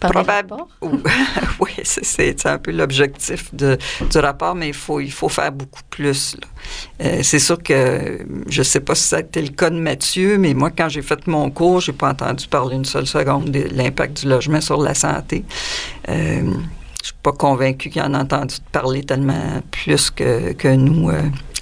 probable, 0.00 0.54
oui, 1.60 1.70
c'est 1.84 2.46
un 2.46 2.58
peu 2.58 2.72
l'objectif 2.72 3.54
du 3.54 4.18
rapport, 4.18 4.54
mais 4.54 4.68
il 4.68 4.74
faut, 4.74 5.00
il 5.00 5.12
faut 5.12 5.28
faire 5.28 5.52
beaucoup 5.52 5.82
plus. 5.90 6.36
Euh, 7.00 7.20
c'est 7.22 7.38
sûr 7.38 7.62
que 7.62 8.26
je 8.48 8.60
ne 8.60 8.64
sais 8.64 8.80
pas 8.80 8.94
si 8.94 9.04
ça 9.04 9.16
a 9.16 9.20
été 9.20 9.42
le 9.42 9.48
cas 9.48 9.70
de 9.70 9.78
Mathieu, 9.78 10.38
mais 10.38 10.54
moi, 10.54 10.70
quand 10.70 10.88
j'ai 10.88 11.02
fait 11.02 11.26
mon 11.26 11.50
cours, 11.50 11.80
j'ai 11.80 11.92
pas 11.92 12.10
entendu 12.10 12.48
parler 12.48 12.76
une 12.76 12.84
seule 12.84 13.06
seconde 13.06 13.50
de 13.50 13.68
l'impact 13.72 14.22
du 14.22 14.28
logement 14.28 14.60
sur 14.60 14.80
la 14.80 14.94
santé. 14.94 15.44
Euh, 16.08 16.42
je 17.00 17.08
suis 17.08 17.16
pas 17.22 17.32
convaincu 17.32 17.90
qu'il 17.90 18.02
en 18.02 18.14
a 18.14 18.22
entendu 18.22 18.56
parler 18.72 19.04
tellement 19.04 19.62
plus 19.70 20.10
que, 20.10 20.52
que 20.52 20.68
nous 20.68 21.10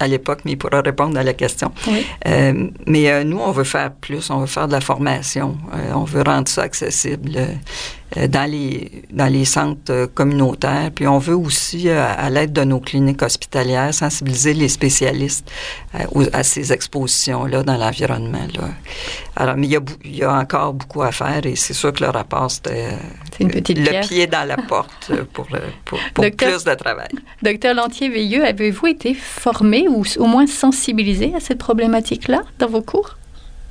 à 0.03 0.07
l'époque, 0.07 0.39
mais 0.45 0.51
il 0.51 0.57
pourra 0.57 0.81
répondre 0.81 1.17
à 1.17 1.23
la 1.23 1.33
question. 1.33 1.71
Euh, 2.27 2.69
mais 2.85 3.09
euh, 3.09 3.23
nous, 3.23 3.39
on 3.39 3.51
veut 3.51 3.63
faire 3.63 3.91
plus, 3.91 4.29
on 4.29 4.39
veut 4.39 4.47
faire 4.47 4.67
de 4.67 4.73
la 4.73 4.81
formation, 4.81 5.57
on 5.93 6.03
veut 6.03 6.23
rendre 6.23 6.47
ça 6.47 6.63
accessible. 6.63 7.37
Euh, 8.17 8.27
dans 8.27 8.49
les 8.49 9.03
dans 9.11 9.31
les 9.31 9.45
centres 9.45 9.91
euh, 9.91 10.07
communautaires. 10.07 10.91
Puis 10.93 11.07
on 11.07 11.17
veut 11.17 11.35
aussi, 11.35 11.89
euh, 11.89 12.05
à, 12.05 12.29
l'aide 12.29 12.53
de 12.53 12.63
nos 12.63 12.79
cliniques 12.79 13.21
hospitalières, 13.21 13.93
sensibiliser 13.93 14.53
les 14.53 14.67
spécialistes 14.67 15.49
à, 16.33 16.43
ces 16.43 16.73
expositions-là 16.73 17.63
dans 17.63 17.77
l'environnement. 17.77 18.47
Là. 18.55 18.69
Alors, 19.35 19.55
mais 19.57 19.67
il 19.67 19.71
y, 19.71 19.77
a, 19.77 19.81
il 20.03 20.15
y 20.15 20.23
a 20.23 20.33
encore 20.33 20.73
beaucoup 20.73 21.01
à 21.01 21.11
faire 21.11 21.45
et 21.45 21.55
c'est 21.55 21.73
sûr 21.73 21.93
que 21.93 22.03
le 22.03 22.09
rapport, 22.09 22.51
c'était 22.51 22.97
le 23.39 24.07
pied 24.07 24.27
dans 24.27 24.47
la 24.47 24.57
porte 24.57 25.11
pour, 25.33 25.47
pour, 25.85 25.99
pour 26.13 26.25
plus 26.31 26.63
de 26.63 26.73
travail. 26.75 27.09
Docteur 27.41 27.73
Lantier-Veilleux, 27.73 28.45
avez-vous 28.45 28.87
été 28.87 29.13
formé 29.13 29.87
ou 29.93 30.03
au 30.19 30.25
moins 30.25 30.47
sensibilisé 30.47 31.33
à 31.35 31.39
cette 31.39 31.59
problématique-là 31.59 32.41
dans 32.59 32.67
vos 32.67 32.81
cours? 32.81 33.17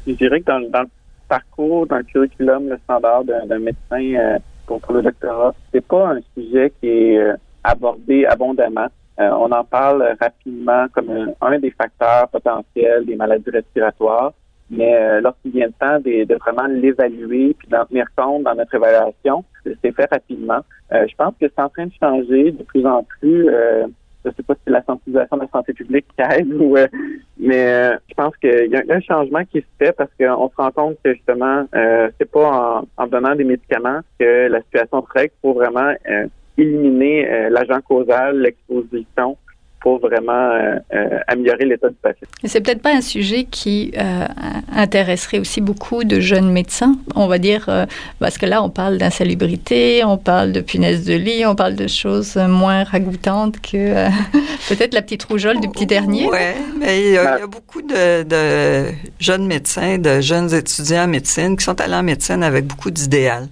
Je 0.06 0.12
dirais 0.12 0.40
que 0.40 0.46
dans, 0.46 0.60
dans 0.70 0.84
parcours, 1.32 1.86
dans 1.86 1.96
le 1.96 2.02
curriculum, 2.02 2.68
le 2.68 2.78
standard 2.84 3.24
d'un 3.24 3.58
médecin 3.58 4.02
euh, 4.02 4.38
pour, 4.66 4.80
le 4.92 5.00
doctorat, 5.00 5.54
c'est 5.72 5.86
pas 5.86 6.10
un 6.10 6.20
sujet 6.36 6.72
qui 6.78 6.88
est 6.88 7.18
euh, 7.18 7.36
abordé 7.64 8.26
abondamment. 8.26 8.88
Euh, 9.18 9.30
on 9.30 9.50
en 9.50 9.64
parle 9.64 10.14
rapidement 10.20 10.86
comme 10.92 11.32
un, 11.40 11.58
des 11.58 11.70
facteurs 11.70 12.28
potentiels 12.28 13.06
des 13.06 13.16
maladies 13.16 13.50
respiratoires, 13.50 14.32
mais 14.70 15.20
lorsqu'il 15.20 15.52
vient 15.52 15.66
le 15.66 15.72
temps 15.72 16.00
de, 16.00 16.34
vraiment 16.34 16.66
l'évaluer 16.66 17.54
puis 17.58 17.68
d'en 17.68 17.84
tenir 17.86 18.06
compte 18.16 18.42
dans 18.42 18.54
notre 18.54 18.74
évaluation, 18.74 19.44
c'est 19.64 19.94
fait 19.94 20.08
rapidement. 20.10 20.60
je 20.90 21.14
pense 21.14 21.34
que 21.38 21.46
c'est 21.46 21.62
en 21.62 21.68
train 21.68 21.86
de 21.86 21.92
changer 22.00 22.52
de 22.52 22.62
plus 22.62 22.86
en 22.86 23.04
plus 23.04 23.50
je 24.24 24.30
sais 24.30 24.42
pas 24.42 24.54
si 24.54 24.60
c'est 24.64 24.72
la 24.72 24.82
sensibilisation 24.84 25.36
de 25.36 25.42
la 25.42 25.48
santé 25.48 25.72
publique 25.72 26.06
qui 26.16 26.22
aide 26.22 26.52
ou 26.54 26.76
euh, 26.76 26.86
mais 27.38 27.66
euh, 27.66 27.96
je 28.08 28.14
pense 28.14 28.36
qu'il 28.36 28.70
y, 28.70 28.76
a 28.76 28.82
un 28.88 29.00
changement 29.00 29.44
qui 29.44 29.60
se 29.60 29.66
fait 29.78 29.92
parce 29.92 30.10
qu'on 30.18 30.48
se 30.48 30.56
rend 30.56 30.70
compte 30.70 30.96
que 31.04 31.12
justement 31.14 31.66
euh, 31.74 32.10
c'est 32.18 32.30
pas 32.30 32.84
en, 32.96 33.06
donnant 33.06 33.34
des 33.34 33.44
médicaments 33.44 34.00
que 34.18 34.48
la 34.48 34.62
situation 34.62 35.04
se 35.06 35.12
règle. 35.18 35.32
Pour 35.40 35.54
vraiment 35.54 35.92
euh, 36.08 36.26
éliminer 36.56 37.48
l'agent 37.50 37.80
causal, 37.80 38.38
l'exposition 38.38 39.36
pour 39.82 39.98
vraiment 39.98 40.32
euh, 40.32 40.76
euh, 40.94 41.18
améliorer 41.26 41.64
l'état 41.64 41.88
du 41.88 41.96
patient. 41.96 42.26
C'est 42.44 42.60
peut-être 42.60 42.80
pas 42.80 42.94
un 42.94 43.00
sujet 43.00 43.44
qui 43.44 43.92
euh, 43.98 44.26
intéresserait 44.74 45.40
aussi 45.40 45.60
beaucoup 45.60 46.04
de 46.04 46.20
jeunes 46.20 46.50
médecins, 46.50 46.96
on 47.16 47.26
va 47.26 47.38
dire, 47.38 47.68
parce 48.20 48.38
que 48.38 48.46
là, 48.46 48.62
on 48.62 48.70
parle 48.70 48.98
d'insalubrité, 48.98 50.04
on 50.04 50.16
parle 50.16 50.52
de 50.52 50.60
punaise 50.60 51.04
de 51.04 51.14
lit, 51.14 51.44
on 51.44 51.56
parle 51.56 51.74
de 51.74 51.88
choses 51.88 52.36
moins 52.36 52.84
ragoûtantes 52.84 53.60
que 53.60 54.06
peut-être 54.68 54.94
la 54.94 55.02
petite 55.02 55.24
rougeole 55.24 55.60
du 55.60 55.68
petit 55.68 55.86
dernier. 55.86 56.28
Oui, 56.30 56.38
mais 56.78 57.00
il 57.00 57.12
y, 57.12 57.18
a, 57.18 57.46
beaucoup 57.46 57.82
de, 57.82 58.22
de, 58.22 58.92
jeunes 59.18 59.46
médecins, 59.46 59.98
de 59.98 60.20
jeunes 60.20 60.54
étudiants 60.54 61.04
en 61.04 61.08
médecine 61.08 61.56
qui 61.56 61.64
sont 61.64 61.80
allés 61.80 61.94
en 61.94 62.02
médecine 62.02 62.42
avec 62.44 62.66
beaucoup 62.66 62.90
d'idéal 62.90 63.48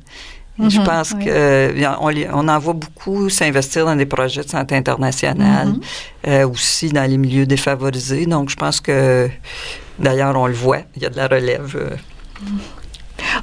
je 0.68 0.78
mhm, 0.78 0.84
pense 0.84 1.14
qu'on 1.14 2.38
on 2.38 2.48
en 2.48 2.58
voit 2.58 2.74
beaucoup 2.74 3.28
s'investir 3.30 3.86
dans 3.86 3.96
des 3.96 4.06
projets 4.06 4.42
de 4.42 4.48
santé 4.48 4.76
internationale, 4.76 5.68
mhm. 5.68 5.80
euh, 6.28 6.48
aussi 6.48 6.90
dans 6.90 7.08
les 7.08 7.16
milieux 7.16 7.46
défavorisés. 7.46 8.26
Donc, 8.26 8.50
je 8.50 8.56
pense 8.56 8.80
que, 8.80 9.28
d'ailleurs, 9.98 10.36
on 10.36 10.46
le 10.46 10.52
voit, 10.52 10.80
il 10.96 11.02
y 11.02 11.06
a 11.06 11.10
de 11.10 11.16
la 11.16 11.28
relève. 11.28 11.76
Euh. 11.76 11.96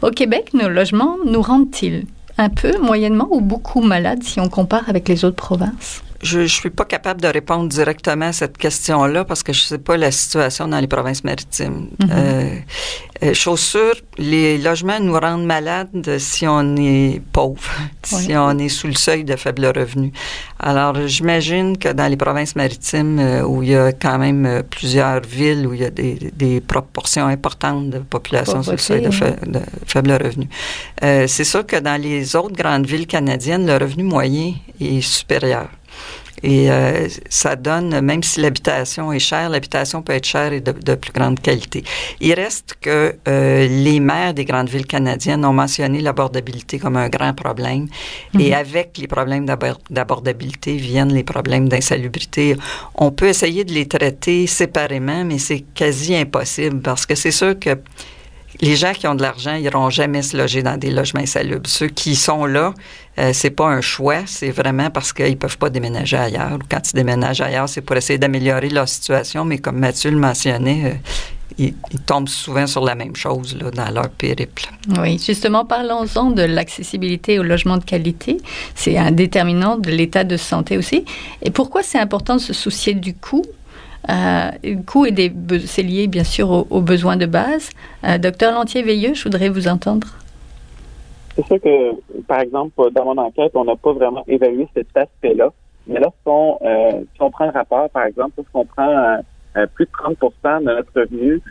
Au 0.01 0.12
Québec, 0.12 0.51
nos 0.53 0.69
logements 0.69 1.17
nous 1.25 1.41
rendent-ils 1.41 2.06
un 2.38 2.49
peu, 2.49 2.77
moyennement 2.80 3.27
ou 3.32 3.41
beaucoup 3.41 3.82
malades 3.82 4.23
si 4.23 4.39
on 4.39 4.49
compare 4.49 4.88
avec 4.89 5.08
les 5.08 5.25
autres 5.25 5.36
provinces? 5.36 6.03
Je 6.21 6.39
ne 6.39 6.47
suis 6.47 6.71
pas 6.71 6.86
capable 6.86 7.21
de 7.21 7.27
répondre 7.27 7.69
directement 7.69 8.27
à 8.27 8.34
cette 8.34 8.58
question-là 8.58 9.23
parce 9.23 9.43
que 9.43 9.53
je 9.53 9.63
ne 9.63 9.67
sais 9.67 9.77
pas 9.77 9.97
la 9.97 10.12
situation 10.12 10.67
dans 10.67 10.80
les 10.80 10.88
provinces 10.88 11.23
maritimes. 11.23 11.89
Euh, 12.10 13.34
chose 13.34 13.60
sûre, 13.60 13.93
les 14.17 14.58
logements 14.58 14.99
nous 14.99 15.17
rendent 15.17 15.45
malades 15.45 16.17
si 16.17 16.47
on 16.47 16.75
est 16.75 17.21
pauvre, 17.32 17.71
si 18.03 18.36
on 18.36 18.58
est 18.58 18.69
sous 18.69 18.88
le 18.88 18.95
seuil 18.95 19.23
de 19.23 19.36
faible 19.36 19.67
revenu. 19.67 20.12
Alors, 20.60 20.95
j'imagine 21.08 21.77
que 21.77 21.89
dans 21.89 22.08
les 22.08 22.17
provinces 22.17 22.56
maritimes, 22.56 23.19
euh, 23.19 23.43
où 23.43 23.62
il 23.62 23.69
y 23.69 23.75
a 23.75 23.91
quand 23.91 24.17
même 24.17 24.63
plusieurs 24.69 25.21
villes 25.21 25.67
où 25.67 25.73
il 25.73 25.82
y 25.82 25.86
a 25.86 25.91
des, 25.91 26.62
proportions 26.62 27.27
importantes 27.27 27.91
de 27.91 27.99
population 27.99 28.63
sous 28.63 28.71
le 28.71 28.77
seuil 28.77 29.01
de, 29.01 29.10
de 29.10 29.60
faible 29.86 30.12
revenu, 30.12 30.49
c'est 31.01 31.43
sûr 31.43 31.65
que 31.65 31.77
dans 31.77 32.01
les 32.01 32.36
autres 32.36 32.56
grandes 32.56 32.86
villes 32.86 33.08
canadiennes, 33.08 33.67
le 33.67 33.77
revenu 33.77 34.03
moyen 34.03 34.53
est 34.80 35.01
supérieur. 35.01 35.67
Et 36.43 36.69
euh, 36.71 37.08
ça 37.30 37.56
donne, 37.56 38.00
même 38.02 38.21
si 38.21 38.41
l'habitation 38.41 39.12
est 39.12 39.19
chère, 39.19 39.50
l'habitation 39.50 40.02
peut 40.02 40.13
être 40.13 40.26
chère 40.26 40.54
et 40.54 40.62
de, 40.62 40.71
de, 40.71 40.95
plus 40.95 41.12
grande 41.12 41.39
qualité. 41.39 41.84
Il 42.19 42.34
reste 42.34 42.76
que 42.80 43.15
euh, 43.28 43.67
les 43.67 44.00
maires 44.00 44.34
des 44.34 44.45
grandes 44.45 44.69
villes 44.69 44.86
canadiennes 44.86 45.43
ont 45.45 45.54
mentionné 45.54 46.00
l'abordabilité 46.00 46.78
comme 46.78 46.97
un 46.97 47.10
grand 47.10 47.34
problème. 47.34 47.88
Et 48.39 48.50
mhm. 48.50 48.54
avec 48.54 48.97
les 48.97 49.08
problèmes 49.08 49.45
d'abordabilité 49.89 50.76
viennent 50.78 51.13
les 51.13 51.23
problèmes 51.23 51.67
d'insalubrité. 51.69 52.56
On 52.95 53.12
peut 53.12 53.28
essayer 53.28 53.63
de 53.63 53.73
les 53.73 53.88
traiter 53.88 54.45
séparément, 54.45 55.23
mais 55.26 55.39
c'est 55.39 55.63
quasi 55.73 56.15
impossible 56.15 56.82
parce 56.82 57.06
que 57.06 57.15
c'est 57.15 57.32
sûr 57.32 57.58
que 57.58 57.78
les 58.62 58.76
gens 58.76 58.93
qui 58.93 59.08
ont 59.08 59.15
de 59.15 59.22
l'argent 59.22 59.56
iront 59.56 59.89
jamais 59.89 60.22
se 60.22 60.36
loger 60.36 60.63
dans 60.63 60.78
des 60.78 60.89
logements 60.89 61.22
insalubres. 61.22 61.70
Ceux 61.70 61.88
qui 61.88 62.15
sont 62.15 62.46
là, 62.46 62.74
euh, 63.20 63.32
c'est 63.34 63.52
pas 63.52 63.67
un 63.67 63.82
choix, 63.82 64.22
c'est 64.26 64.52
vraiment 64.52 64.89
parce 64.89 65.13
qu'ils 65.13 65.38
peuvent 65.38 65.58
pas 65.58 65.70
déménager 65.70 66.17
ailleurs. 66.17 66.58
Quand 66.70 66.91
ils 66.91 66.96
déménagent 66.96 67.41
ailleurs, 67.41 67.70
c'est 67.70 67.82
pour 67.82 67.96
essayer 67.96 68.20
d'améliorer 68.20 68.70
leur 68.70 68.88
situation, 68.88 69.46
mais 69.46 69.60
comme 69.60 69.78
Mathieu 69.78 70.12
le 70.12 70.17
mentionnait, 70.17 70.86
euh, 70.86 71.12
ils, 71.58 71.74
tombent 72.06 72.30
souvent 72.30 72.67
sur 72.67 72.84
la 72.84 72.96
même 72.96 73.15
chose 73.15 73.58
dans 73.58 73.89
leur 73.89 74.10
périple. 74.10 74.70
Oui, 75.00 75.22
justement, 75.24 75.65
parlons-en 75.65 76.32
de 76.32 76.43
l'accessibilité 76.43 77.39
au 77.39 77.43
logement 77.43 77.78
de 77.78 77.84
qualité. 77.84 78.38
C'est 78.76 78.98
un 78.98 79.12
déterminant 79.12 79.78
de 79.78 79.89
l'état 79.89 80.24
de 80.24 80.38
santé 80.38 80.78
aussi. 80.78 81.06
Et 81.41 81.50
pourquoi 81.50 81.84
c'est 81.84 82.00
important 82.00 82.36
de 82.36 82.41
se 82.41 82.54
soucier 82.54 82.93
du 82.93 83.13
coût 83.13 83.43
euh, 84.10 84.51
le 84.63 84.83
coût 84.83 85.05
est 85.05 85.31
c'est 85.65 85.83
lié 85.83 86.07
bien 86.07 86.23
sûr 86.23 86.49
aux, 86.71 86.81
besoins 86.81 87.17
de 87.17 87.25
base. 87.25 87.71
Euh, 88.03 88.17
docteur 88.17 88.53
Lantier-Veilleux, 88.53 89.13
je 89.13 89.23
voudrais 89.23 89.49
vous 89.49 89.67
entendre. 89.67 90.07
C'est 91.36 91.45
sûr 91.45 91.62
que, 91.62 92.21
par 92.21 92.39
exemple, 92.39 92.91
dans 92.91 93.05
mon 93.05 93.17
enquête, 93.17 93.51
on 93.53 93.65
n'a 93.65 93.75
pas 93.75 93.93
vraiment 93.93 94.23
évalué 94.27 94.67
cet 94.73 94.95
aspect-là. 94.95 95.49
Mais 95.88 95.99
lorsqu'on 95.99 96.57
euh, 96.63 97.01
si 97.13 97.21
on 97.21 97.29
prend 97.29 97.45
un 97.45 97.51
rapport, 97.51 97.89
par 97.89 98.05
exemple, 98.05 98.33
lorsqu'on 98.38 98.65
prend 98.65 99.19
euh, 99.57 99.65
plus 99.75 99.86
de 99.86 99.91
30 99.91 100.17
de 100.19 100.65
notre 100.65 101.01
revenu 101.01 101.41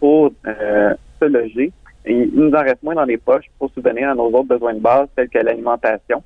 pour 0.00 0.30
se 0.44 1.24
loger. 1.24 1.72
il 2.06 2.30
nous 2.34 2.52
en 2.52 2.62
reste 2.62 2.82
moins 2.82 2.94
dans 2.94 3.04
les 3.04 3.16
poches 3.16 3.46
pour 3.58 3.70
subvenir 3.70 4.10
à 4.10 4.14
nos 4.14 4.26
autres 4.26 4.44
besoins 4.44 4.74
de 4.74 4.80
base, 4.80 5.08
tels 5.16 5.28
que 5.28 5.38
l'alimentation. 5.38 6.22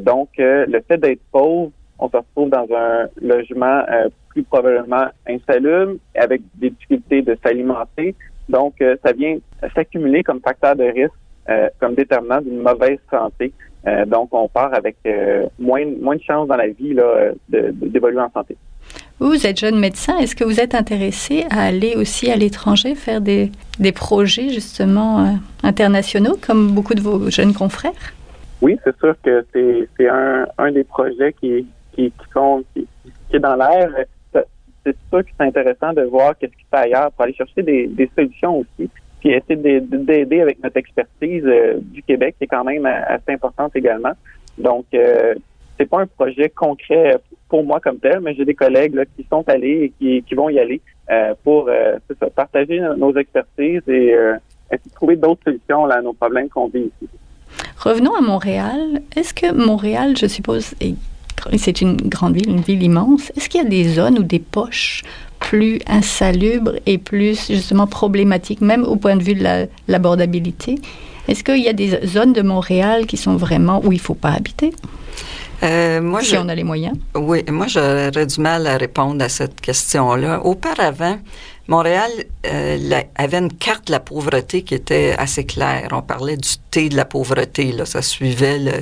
donc, 0.00 0.28
le 0.38 0.80
fait 0.86 0.98
d'être 0.98 1.22
pauvre, 1.32 1.70
on 1.98 2.08
se 2.08 2.16
retrouve 2.16 2.50
dans 2.50 2.66
un 2.76 3.08
logement 3.20 3.82
plus 4.38 4.44
probablement 4.44 5.06
insalubre, 5.28 5.94
avec 6.14 6.42
des 6.54 6.70
difficultés 6.70 7.22
de 7.22 7.36
s'alimenter. 7.42 8.14
Donc, 8.48 8.74
ça 9.04 9.12
vient 9.12 9.36
s'accumuler 9.74 10.22
comme 10.22 10.40
facteur 10.40 10.74
de 10.74 10.84
risque, 10.84 11.12
comme 11.78 11.94
déterminant 11.94 12.40
d'une 12.40 12.62
mauvaise 12.62 12.98
santé. 13.10 13.52
donc, 14.06 14.28
on 14.32 14.48
part 14.48 14.72
avec 14.72 14.96
moins, 15.58 15.84
moins 16.00 16.16
de 16.16 16.22
chances 16.22 16.48
dans 16.48 16.56
la 16.56 16.68
vie 16.68 16.96
d'évoluer 17.48 18.20
en 18.20 18.30
santé. 18.30 18.56
Vous, 19.20 19.46
êtes 19.46 19.58
jeune 19.58 19.80
médecin, 19.80 20.16
est-ce 20.18 20.36
que 20.36 20.44
vous 20.44 20.60
êtes 20.60 20.76
intéressé 20.76 21.44
à 21.50 21.62
aller 21.64 21.96
aussi 21.96 22.30
à 22.30 22.36
l'étranger 22.36 22.94
faire 22.94 23.20
des, 23.20 23.50
des 23.80 23.90
projets 23.90 24.50
justement 24.50 25.20
euh, 25.20 25.32
internationaux 25.64 26.36
comme 26.46 26.70
beaucoup 26.70 26.94
de 26.94 27.00
vos 27.00 27.28
jeunes 27.28 27.52
confrères? 27.52 28.14
Oui, 28.62 28.78
c'est 28.84 28.96
sûr 28.98 29.14
que 29.24 29.44
c'est 29.52 30.08
un, 30.08 30.46
un 30.58 30.70
des 30.70 30.84
projets 30.84 31.32
qui, 31.40 31.66
qui, 31.92 32.12
qui, 32.12 32.30
sont, 32.32 32.62
qui, 32.74 32.86
est 33.32 33.40
dans 33.40 33.56
l'air. 33.56 33.90
C'est 34.84 34.96
sûr 35.10 35.24
que 35.24 35.30
c'est 35.38 35.46
intéressant 35.46 35.92
de 35.92 36.02
voir 36.02 36.36
qu'est-ce 36.38 36.52
qui 36.52 36.64
se 36.64 36.68
fait 36.70 36.84
ailleurs 36.84 37.12
pour 37.12 37.24
aller 37.24 37.34
chercher 37.34 37.62
des, 37.62 38.10
solutions 38.14 38.58
aussi, 38.58 38.88
puis 39.20 39.30
essayer 39.30 39.80
d'aider 39.80 40.40
avec 40.40 40.62
notre 40.62 40.76
expertise 40.76 41.44
euh, 41.44 41.78
du 41.80 42.02
Québec 42.02 42.36
qui 42.38 42.44
est 42.44 42.48
quand 42.48 42.64
même 42.64 42.86
assez 42.86 43.32
importante 43.32 43.74
également. 43.74 44.12
Donc, 44.56 44.86
euh, 44.94 45.34
c'est 45.78 45.86
pas 45.86 46.00
un 46.00 46.06
projet 46.06 46.48
concret 46.48 47.18
pour 47.48 47.64
moi 47.64 47.80
comme 47.80 47.98
tel, 47.98 48.20
mais 48.20 48.34
j'ai 48.34 48.44
des 48.44 48.54
collègues 48.54 48.94
là, 48.94 49.04
qui 49.04 49.26
sont 49.30 49.48
allés 49.48 49.92
et 50.00 50.22
qui, 50.22 50.34
vont 50.34 50.48
y 50.48 50.58
aller 50.58 50.80
euh, 51.10 51.34
pour 51.42 51.68
euh, 51.68 51.98
partager 52.34 52.80
nos 52.96 53.16
expertises 53.16 53.82
et 53.88 54.12
euh, 54.14 54.36
essayer 54.70 54.90
de 54.90 54.94
trouver 54.94 55.16
d'autres 55.16 55.42
solutions 55.44 55.86
là, 55.86 55.96
à 55.96 56.02
nos 56.02 56.12
problèmes 56.12 56.48
qu'on 56.48 56.68
vit 56.68 56.90
ici. 57.02 57.08
Revenons 57.78 58.14
à 58.14 58.20
Montréal. 58.20 59.00
Est-ce 59.16 59.32
que 59.32 59.52
Montréal, 59.52 60.16
je 60.16 60.26
suppose, 60.26 60.74
c'est 61.56 61.80
une 61.80 61.96
grande 61.96 62.34
ville, 62.34 62.48
une 62.48 62.60
ville 62.60 62.82
immense. 62.82 63.32
Est-ce 63.36 63.48
qu'il 63.48 63.62
y 63.62 63.66
a 63.66 63.68
des 63.68 63.88
zones 63.88 64.18
ou 64.18 64.22
des 64.22 64.38
poches 64.38 65.02
plus 65.38 65.80
insalubres 65.86 66.74
et 66.86 66.98
plus 66.98 67.46
justement 67.48 67.86
problématiques, 67.86 68.60
même 68.60 68.84
au 68.84 68.96
point 68.96 69.16
de 69.16 69.22
vue 69.22 69.34
de 69.34 69.68
l'abordabilité? 69.88 70.76
Est-ce 71.28 71.44
qu'il 71.44 71.62
y 71.62 71.68
a 71.68 71.72
des 71.72 72.06
zones 72.06 72.32
de 72.32 72.42
Montréal 72.42 73.06
qui 73.06 73.16
sont 73.16 73.36
vraiment 73.36 73.80
où 73.84 73.92
il 73.92 73.96
ne 73.96 74.00
faut 74.00 74.14
pas 74.14 74.30
habiter? 74.30 74.72
Euh, 75.62 76.00
moi, 76.00 76.22
si 76.22 76.36
on 76.36 76.48
a 76.48 76.54
les 76.54 76.64
moyens. 76.64 76.96
Oui, 77.14 77.44
moi, 77.50 77.66
j'aurais 77.66 78.26
du 78.26 78.40
mal 78.40 78.66
à 78.66 78.76
répondre 78.76 79.22
à 79.24 79.28
cette 79.28 79.60
question-là. 79.60 80.40
Auparavant, 80.44 81.18
Montréal 81.66 82.10
euh, 82.46 83.02
avait 83.16 83.38
une 83.38 83.52
carte 83.52 83.88
de 83.88 83.92
la 83.92 84.00
pauvreté 84.00 84.62
qui 84.62 84.74
était 84.74 85.14
assez 85.18 85.44
claire. 85.44 85.88
On 85.92 86.00
parlait 86.00 86.36
du 86.36 86.48
T 86.70 86.88
de 86.88 86.96
la 86.96 87.04
pauvreté. 87.04 87.72
Là. 87.72 87.84
Ça 87.84 88.02
suivait 88.02 88.58
le, 88.58 88.72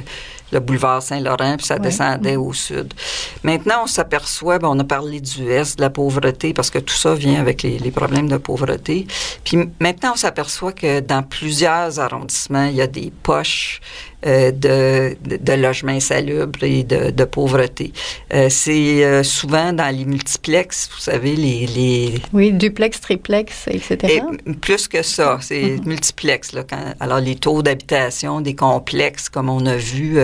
le 0.52 0.60
boulevard 0.60 1.02
Saint-Laurent, 1.02 1.56
puis 1.56 1.66
ça 1.66 1.78
descendait 1.78 2.36
au 2.36 2.52
sud. 2.52 2.94
Maintenant, 3.42 3.82
on 3.84 3.86
s'aperçoit, 3.86 4.58
ben, 4.58 4.68
on 4.68 4.78
a 4.78 4.84
parlé 4.84 5.20
du 5.20 5.50
Est, 5.50 5.76
de 5.76 5.82
la 5.82 5.90
pauvreté, 5.90 6.52
parce 6.52 6.70
que 6.70 6.78
tout 6.78 6.94
ça 6.94 7.14
vient 7.14 7.40
avec 7.40 7.62
les, 7.62 7.78
les 7.78 7.90
problèmes 7.90 8.28
de 8.28 8.36
pauvreté. 8.36 9.06
Puis 9.44 9.58
maintenant, 9.80 10.12
on 10.14 10.16
s'aperçoit 10.16 10.72
que 10.72 11.00
dans 11.00 11.22
plusieurs 11.22 11.98
arrondissements, 11.98 12.66
il 12.66 12.76
y 12.76 12.82
a 12.82 12.86
des 12.86 13.12
poches 13.22 13.80
euh, 14.24 14.50
de, 14.50 15.14
de, 15.22 15.52
logements 15.52 15.92
insalubres 15.92 16.62
et 16.62 16.84
de, 16.84 17.10
de 17.10 17.24
pauvreté. 17.24 17.92
Euh, 18.32 18.48
c'est 18.48 19.04
euh, 19.04 19.22
souvent 19.22 19.74
dans 19.74 19.94
les 19.94 20.06
multiplex, 20.06 20.88
vous 20.90 21.00
savez, 21.00 21.36
les... 21.36 21.66
les 21.66 22.14
oui, 22.32 22.50
duplex, 22.50 22.98
triplex, 23.00 23.68
etc. 23.68 24.22
Et 24.46 24.52
plus 24.54 24.88
que 24.88 25.02
ça, 25.02 25.38
c'est 25.42 25.84
multiplex. 25.84 26.52
Là, 26.52 26.64
quand, 26.68 26.94
alors, 26.98 27.20
les 27.20 27.36
taux 27.36 27.60
d'habitation 27.62 28.40
des 28.40 28.54
complexes, 28.54 29.28
comme 29.28 29.50
on 29.50 29.66
a 29.66 29.76
vu, 29.76 30.18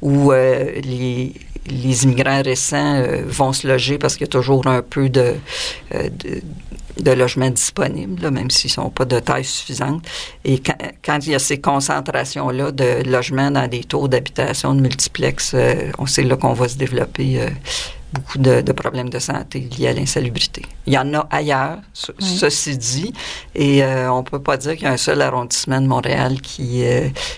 où 0.00 0.30
les 0.32 1.32
les 1.68 2.02
immigrants 2.02 2.42
récents 2.42 3.04
vont 3.24 3.52
se 3.52 3.68
loger 3.68 3.96
parce 3.96 4.14
qu'il 4.14 4.26
y 4.26 4.28
a 4.28 4.32
toujours 4.32 4.66
un 4.66 4.82
peu 4.82 5.08
de, 5.08 5.34
de, 5.92 6.42
de 6.98 7.10
logements 7.10 7.50
disponibles, 7.50 8.30
même 8.30 8.50
s'ils 8.50 8.70
sont 8.70 8.90
pas 8.90 9.04
de 9.04 9.18
taille 9.18 9.44
suffisante. 9.44 10.04
Et 10.44 10.60
quand, 11.04 11.18
il 11.26 11.32
y 11.32 11.34
a 11.34 11.38
ces 11.38 11.60
concentrations-là 11.60 12.72
de 12.72 13.08
logements 13.08 13.50
dans 13.50 13.68
des 13.68 13.84
taux 13.84 14.08
d'habitation 14.08 14.74
de 14.74 14.80
multiplex, 14.80 15.52
euh, 15.54 15.90
on 15.98 16.06
sait 16.06 16.22
là 16.22 16.36
qu'on 16.36 16.52
va 16.52 16.68
se 16.68 16.76
développer 16.76 17.40
euh, 17.40 17.48
beaucoup 18.12 18.38
de, 18.38 18.72
problèmes 18.72 19.10
de 19.10 19.18
santé 19.18 19.68
liés 19.76 19.88
à 19.88 19.92
l'insalubrité. 19.92 20.62
Il 20.86 20.92
y 20.92 20.98
en 20.98 21.12
a 21.14 21.26
ailleurs, 21.30 21.78
ceci 21.92 22.76
dit, 22.76 23.12
et 23.54 23.82
euh, 23.82 24.12
on 24.12 24.22
peut 24.22 24.42
pas 24.42 24.56
dire 24.56 24.74
qu'il 24.74 24.84
y 24.84 24.86
a 24.86 24.92
un 24.92 24.96
seul 24.96 25.20
arrondissement 25.22 25.80
de 25.80 25.86
Montréal 25.86 26.40
qui, 26.40 26.84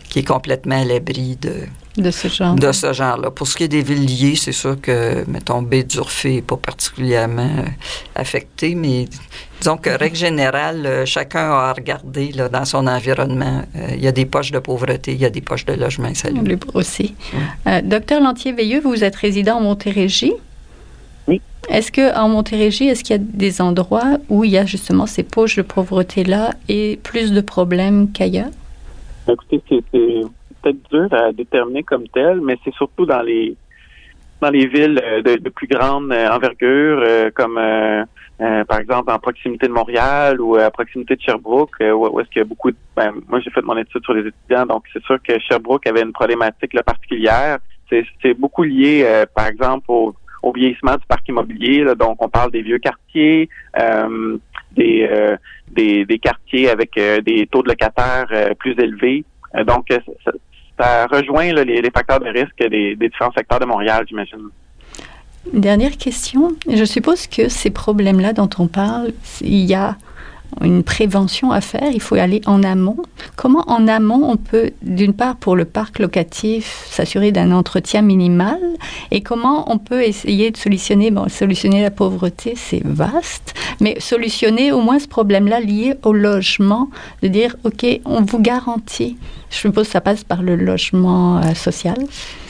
qui 0.08 0.18
est 0.18 0.26
complètement 0.26 0.80
à 0.80 0.84
l'abri 0.84 1.36
de, 1.36 1.66
de 1.96 2.10
ce 2.10 2.28
genre. 2.28 2.56
De 2.56 2.72
ce 2.72 2.92
genre-là. 2.92 3.30
Pour 3.30 3.46
ce 3.46 3.56
qui 3.56 3.64
est 3.64 3.68
des 3.68 3.82
villes 3.82 4.04
liées, 4.04 4.34
c'est 4.36 4.52
sûr 4.52 4.80
que, 4.80 5.24
mettons, 5.28 5.62
baie 5.62 5.84
d'Urfé 5.84 6.36
n'est 6.36 6.42
pas 6.42 6.56
particulièrement 6.56 7.50
euh, 7.58 7.68
affecté, 8.16 8.74
mais 8.74 9.06
disons 9.60 9.76
que, 9.76 9.90
règle 9.90 10.16
générale, 10.16 10.86
euh, 10.86 11.06
chacun 11.06 11.52
a 11.52 11.68
à 11.68 11.72
regarder 11.72 12.32
là, 12.32 12.48
dans 12.48 12.64
son 12.64 12.88
environnement. 12.88 13.62
Euh, 13.76 13.90
il 13.92 14.02
y 14.02 14.08
a 14.08 14.12
des 14.12 14.26
poches 14.26 14.50
de 14.50 14.58
pauvreté, 14.58 15.12
il 15.12 15.20
y 15.20 15.24
a 15.24 15.30
des 15.30 15.40
poches 15.40 15.66
de 15.66 15.74
logement 15.74 16.12
Salut. 16.14 16.58
aussi. 16.74 17.14
docteur 17.84 18.20
Lantier-Veilleux, 18.20 18.80
vous 18.80 19.04
êtes 19.04 19.16
résident 19.16 19.58
en 19.58 19.60
Montérégie. 19.60 20.32
Est-ce 21.68 21.90
qu'en 21.92 22.28
Montérégie, 22.28 22.88
est-ce 22.88 23.02
qu'il 23.02 23.16
y 23.16 23.18
a 23.18 23.22
des 23.22 23.60
endroits 23.60 24.18
où 24.28 24.44
il 24.44 24.50
y 24.50 24.58
a 24.58 24.66
justement 24.66 25.06
ces 25.06 25.22
poches 25.22 25.56
de 25.56 25.62
pauvreté-là 25.62 26.50
et 26.68 26.98
plus 27.02 27.32
de 27.32 27.40
problèmes 27.40 28.12
qu'ailleurs? 28.12 28.50
Écoutez, 29.28 29.62
c'est 29.68 29.82
peut-être 29.90 30.90
dur 30.90 31.08
à 31.12 31.32
déterminer 31.32 31.82
comme 31.82 32.06
tel, 32.08 32.40
mais 32.40 32.58
c'est 32.64 32.74
surtout 32.74 33.06
dans 33.06 33.22
les 33.22 33.56
dans 34.40 34.50
les 34.50 34.66
villes 34.66 35.00
euh, 35.02 35.22
de, 35.22 35.48
plus 35.48 35.66
grande 35.66 36.12
euh, 36.12 36.28
envergure, 36.28 37.00
euh, 37.02 37.30
comme 37.34 37.58
par 38.68 38.78
exemple 38.80 39.10
en 39.10 39.18
proximité 39.18 39.68
de 39.68 39.72
Montréal 39.72 40.40
ou 40.40 40.56
à 40.56 40.70
proximité 40.70 41.16
de 41.16 41.20
Sherbrooke, 41.22 41.76
où, 41.80 42.20
est-ce 42.20 42.28
qu'il 42.28 42.40
y 42.40 42.42
a 42.42 42.44
beaucoup 42.44 42.70
de... 42.70 42.76
Ben, 42.96 43.12
moi, 43.28 43.40
j'ai 43.40 43.50
fait 43.50 43.62
mon 43.62 43.76
étude 43.76 44.02
sur 44.04 44.12
les 44.12 44.26
étudiants, 44.26 44.66
donc 44.66 44.82
c'est 44.92 45.02
sûr 45.04 45.18
que 45.22 45.38
Sherbrooke 45.38 45.86
avait 45.86 46.02
une 46.02 46.12
problématique 46.12 46.76
particulière. 46.82 47.58
C'est 47.88 48.34
beaucoup 48.34 48.64
lié, 48.64 49.24
par 49.36 49.46
exemple, 49.46 49.84
au, 49.88 50.14
vieillissement 50.52 50.96
du 50.96 51.06
parc 51.08 51.28
immobilier. 51.28 51.84
donc, 51.98 52.22
on 52.22 52.28
parle 52.28 52.50
des 52.50 52.62
vieux 52.62 52.78
quartiers, 52.78 53.48
des, 54.76 55.36
des, 55.70 56.04
des, 56.04 56.18
quartiers 56.18 56.68
avec 56.68 56.94
des 56.94 57.48
taux 57.50 57.62
de 57.62 57.68
locataires 57.68 58.26
plus 58.58 58.74
élevés. 58.78 59.24
donc, 59.66 59.88
ça 60.78 61.06
rejoint 61.06 61.52
les, 61.52 61.90
facteurs 61.90 62.20
de 62.20 62.28
risque 62.28 62.68
des, 62.68 62.96
différents 62.96 63.32
secteurs 63.32 63.60
de 63.60 63.66
Montréal, 63.66 64.04
j'imagine. 64.08 64.48
Dernière 65.52 65.96
question. 65.96 66.52
Je 66.68 66.84
suppose 66.84 67.26
que 67.26 67.48
ces 67.48 67.70
problèmes-là 67.70 68.32
dont 68.32 68.48
on 68.58 68.66
parle, 68.66 69.12
il 69.42 69.64
y 69.64 69.74
a 69.74 69.96
une 70.60 70.82
prévention 70.82 71.50
à 71.50 71.60
faire, 71.60 71.90
il 71.92 72.00
faut 72.00 72.14
aller 72.14 72.40
en 72.46 72.62
amont. 72.62 72.96
Comment 73.36 73.64
en 73.68 73.88
amont 73.88 74.30
on 74.30 74.36
peut, 74.36 74.70
d'une 74.82 75.14
part 75.14 75.36
pour 75.36 75.56
le 75.56 75.64
parc 75.64 75.98
locatif, 75.98 76.86
s'assurer 76.90 77.32
d'un 77.32 77.52
entretien 77.52 78.02
minimal? 78.02 78.60
Et 79.10 79.20
comment 79.22 79.70
on 79.72 79.78
peut 79.78 80.02
essayer 80.02 80.50
de 80.50 80.56
solutionner, 80.56 81.10
bon, 81.10 81.28
solutionner 81.28 81.82
la 81.82 81.90
pauvreté, 81.90 82.54
c'est 82.56 82.82
vaste, 82.84 83.54
Mais 83.80 83.98
solutionner 84.00 84.72
au 84.72 84.80
moins 84.80 84.98
ce 84.98 85.08
problème-là 85.08 85.60
lié 85.60 85.94
au 86.02 86.12
logement, 86.12 86.88
de 87.22 87.28
dire, 87.28 87.56
OK, 87.64 87.86
on 88.04 88.22
vous 88.22 88.40
garantit. 88.40 89.16
Je 89.50 89.56
suppose 89.56 89.86
que 89.86 89.92
ça 89.92 90.00
passe 90.00 90.24
par 90.24 90.42
le 90.42 90.56
logement 90.56 91.38
euh, 91.38 91.54
social. 91.54 91.96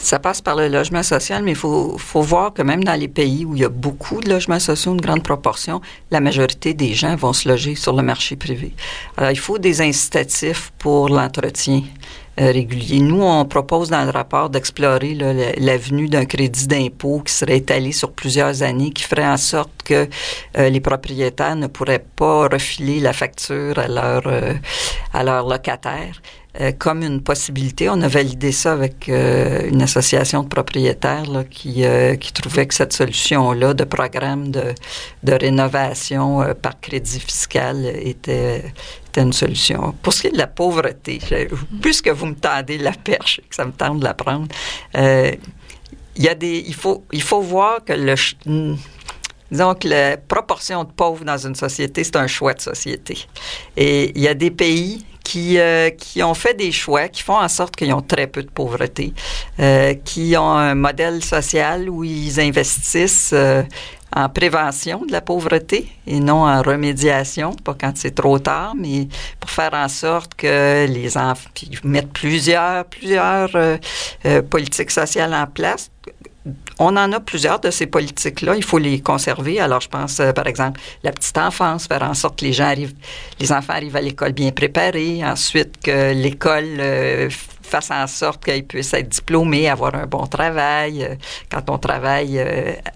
Ça 0.05 0.19
passe 0.19 0.43
par 0.43 0.55
le 0.55 0.69
logement 0.69 1.03
social, 1.03 1.43
mais 1.43 1.53
il 1.53 1.57
faut, 1.57 1.97
faut 1.97 2.21
voir 2.21 2.53
que 2.53 2.61
même 2.61 2.85
dans 2.85 3.01
les 3.01 3.09
pays 3.09 3.47
où 3.47 3.55
il 3.57 3.63
y 3.63 3.65
a 3.65 3.71
beaucoup 3.71 4.21
de 4.21 4.29
logements 4.29 4.61
sociaux, 4.61 4.93
une 4.93 5.01
grande 5.01 5.23
proportion, 5.23 5.81
la 6.11 6.21
majorité 6.21 6.75
des 6.75 6.93
gens 6.93 7.17
vont 7.17 7.33
se 7.33 7.49
loger 7.49 7.75
sur 7.75 7.95
le 7.95 8.03
marché 8.03 8.37
privé. 8.37 8.75
Alors, 9.17 9.31
il 9.31 9.39
faut 9.39 9.57
des 9.57 9.81
incitatifs 9.81 10.73
pour 10.79 11.09
l'entretien 11.09 11.85
euh, 12.39 12.51
régulier. 12.53 13.01
Nous, 13.01 13.23
on 13.23 13.47
propose 13.47 13.89
dans 13.89 14.05
le 14.05 14.11
rapport 14.11 14.51
d'explorer 14.51 15.15
l'avenue 15.15 16.09
d'un 16.09 16.27
crédit 16.27 16.67
d'impôt 16.67 17.23
qui 17.25 17.33
serait 17.33 17.57
étalé 17.57 17.93
sur 17.93 18.13
plusieurs 18.13 18.63
années, 18.63 18.91
qui 18.91 19.05
ferait 19.05 19.27
en 19.27 19.39
sorte 19.39 19.71
que 19.85 20.07
euh, 20.59 20.69
les 20.69 20.81
propriétaires 20.81 21.57
ne 21.57 21.67
pourraient 21.69 22.05
pas 22.17 22.49
refiler 22.49 23.01
la 23.01 23.15
facture 23.15 23.79
à 23.79 23.89
leur 23.89 24.27
euh, 24.27 24.53
à 25.15 25.23
leurs 25.23 25.49
locataires. 25.49 26.21
Comme 26.79 27.03
une 27.03 27.21
possibilité. 27.21 27.89
On 27.89 28.01
a 28.03 28.09
validé 28.09 28.53
ça 28.53 28.73
avec 28.73 29.09
une 29.09 29.83
association 29.83 30.45
de 30.45 30.49
propriétaires 30.49 31.27
là, 31.27 31.43
qui, 31.45 31.85
trouvait 32.33 32.67
que 32.67 32.75
cette 32.75 32.93
solution-là 32.93 33.75
de 33.75 33.85
programme 33.85 34.51
de, 34.51 34.75
rénovation 35.27 36.45
par 36.63 36.81
crédit 36.81 37.19
fiscal 37.19 37.85
était, 37.87 38.73
une 39.17 39.33
solution. 39.33 39.95
Pour 40.03 40.13
ce 40.13 40.23
qui 40.23 40.27
est 40.29 40.33
de 40.33 40.39
la 40.39 40.47
pauvreté, 40.47 41.19
puisque 41.81 42.09
vous 42.09 42.27
me 42.27 42.35
tendez 42.35 42.79
la 42.79 42.93
perche, 42.93 43.41
que 43.49 43.55
ça 43.55 43.65
me 43.65 43.73
tente 43.73 44.01
de 44.01 44.05
la 44.05 44.15
prendre, 44.15 44.49
euh, 44.97 45.33
il 46.17 46.23
y 46.23 46.29
a 46.29 46.35
des, 46.35 46.65
il 46.67 46.75
faut, 46.75 47.05
il 47.13 47.23
faut 47.23 47.41
voir 47.41 47.85
que 47.85 47.93
le, 47.93 48.15
disons 49.51 49.75
que 49.75 49.89
la 49.89 50.17
proportion 50.17 50.85
de 50.85 50.91
pauvres 50.91 51.25
dans 51.25 51.39
une 51.39 51.55
société, 51.55 52.05
c'est 52.05 52.17
un 52.17 52.27
choix 52.27 52.55
de 52.55 52.61
société. 52.61 53.19
Et 53.77 54.13
il 54.15 54.23
y 54.23 54.29
a 54.29 54.35
des 54.35 54.51
pays 54.51 55.05
qui, 55.25 55.59
euh, 55.59 55.91
qui 55.91 56.23
ont 56.23 56.35
fait 56.35 56.55
des 56.55 56.71
choix 56.71 57.09
qui 57.09 57.23
font 57.23 57.37
en 57.37 57.49
sorte 57.49 57.75
qu'ils 57.75 57.93
ont 57.93 58.03
très 58.03 58.29
peu 58.29 58.43
de 58.43 58.51
pauvreté, 58.51 59.13
euh, 59.59 59.95
qui 60.05 60.37
ont 60.37 60.53
un 60.53 60.75
modèle 60.75 61.25
social 61.25 61.91
où 61.91 62.05
ils 62.05 62.39
investissent 62.39 63.33
euh, 63.33 63.63
en 64.15 64.29
prévention 64.29 65.05
de 65.05 65.13
la 65.13 65.21
pauvreté 65.21 65.89
et 66.07 66.21
non 66.21 66.47
en 66.47 66.63
remédiation, 66.63 67.53
pas 67.53 67.75
quand 67.79 67.93
c'est 67.97 68.15
trop 68.15 68.39
tard, 68.39 68.75
mais 68.77 69.09
pour 69.41 69.51
faire 69.51 69.75
en 69.75 69.89
sorte 69.89 70.35
que 70.35 70.87
les 70.87 71.17
enfants 71.17 71.51
mettent 71.83 72.13
plusieurs, 72.13 72.85
plusieurs 72.85 73.51
euh, 73.57 73.77
euh, 74.27 74.43
politiques 74.43 74.93
sociales 74.93 75.35
en 75.35 75.47
place 75.47 75.91
on 76.79 76.97
en 76.97 77.13
a 77.13 77.21
plusieurs 77.21 77.61
de 77.61 77.71
ces 77.71 77.87
politiques-là. 77.87 78.55
Il 78.57 78.65
faut 78.65 78.79
les 78.79 79.01
conserver. 79.01 79.61
Alors, 79.61 79.81
je 79.81 79.89
pense, 79.89 80.21
euh, 80.21 80.33
par 80.33 80.47
exemple, 80.47 80.81
la 81.03 81.13
petite 81.13 81.39
enfance, 81.39 81.87
faire 81.87 82.03
en 82.03 82.15
sorte 82.15 82.39
que 82.41 82.45
les 82.45 82.53
gens 82.53 82.65
arrivent, 82.65 82.95
les 83.41 83.53
enfants 83.53 83.73
arrivent 83.73 83.97
à 83.97 84.01
l'école 84.01 84.33
bien 84.33 84.51
préparés. 84.51 85.25
Ensuite, 85.25 85.81
que 85.83 86.13
l'école 86.13 86.77
euh, 86.79 87.31
fasse 87.65 87.91
en 87.91 88.07
sorte 88.07 88.45
qu'ils 88.45 88.65
puissent 88.65 88.95
être 88.95 89.09
diplômés, 89.09 89.69
avoir 89.69 89.95
un 89.95 90.07
bon 90.07 90.27
travail. 90.27 91.05
Euh, 91.05 91.15
quand 91.51 91.71
on 91.71 91.79
travaille, 91.79 92.43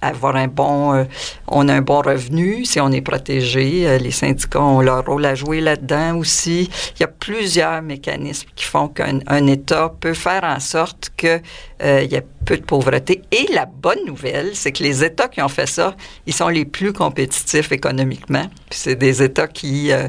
avoir 0.01 0.37
un 0.37 0.49
bon, 0.49 1.07
on 1.47 1.69
a 1.69 1.75
un 1.75 1.81
bon 1.81 2.01
revenu. 2.01 2.65
Si 2.65 2.81
on 2.81 2.91
est 2.93 3.01
protégé, 3.01 3.99
les 3.99 4.11
syndicats 4.11 4.61
ont 4.61 4.81
leur 4.81 5.05
rôle 5.05 5.25
à 5.25 5.35
jouer 5.35 5.61
là-dedans 5.61 6.17
aussi. 6.17 6.71
Il 6.97 7.01
y 7.01 7.05
a 7.05 7.09
plusieurs 7.09 7.83
mécanismes 7.83 8.49
qui 8.55 8.65
font 8.65 8.89
qu'un 8.89 9.47
État 9.47 9.93
peut 10.01 10.15
faire 10.15 10.45
en 10.45 10.61
sorte 10.61 11.11
que 11.17 11.41
il 11.81 12.11
y 12.11 12.17
a 12.17 12.23
peu 12.49 12.57
de 12.57 12.63
pauvreté. 12.63 13.23
Et 13.31 13.47
la 13.53 13.67
bonne 13.67 14.05
nouvelle, 14.07 14.53
c'est 14.55 14.73
que 14.73 14.83
les 14.83 15.05
États 15.05 15.29
qui 15.29 15.43
ont 15.43 15.51
fait 15.51 15.67
ça, 15.67 15.95
ils 16.27 16.33
sont 16.33 16.49
les 16.49 16.65
plus 16.65 16.95
compétitifs 16.95 17.73
économiquement. 17.73 18.47
c'est 18.71 18.97
des 18.97 19.23
États 19.23 19.49
qui, 19.49 19.93
euh, 19.93 20.09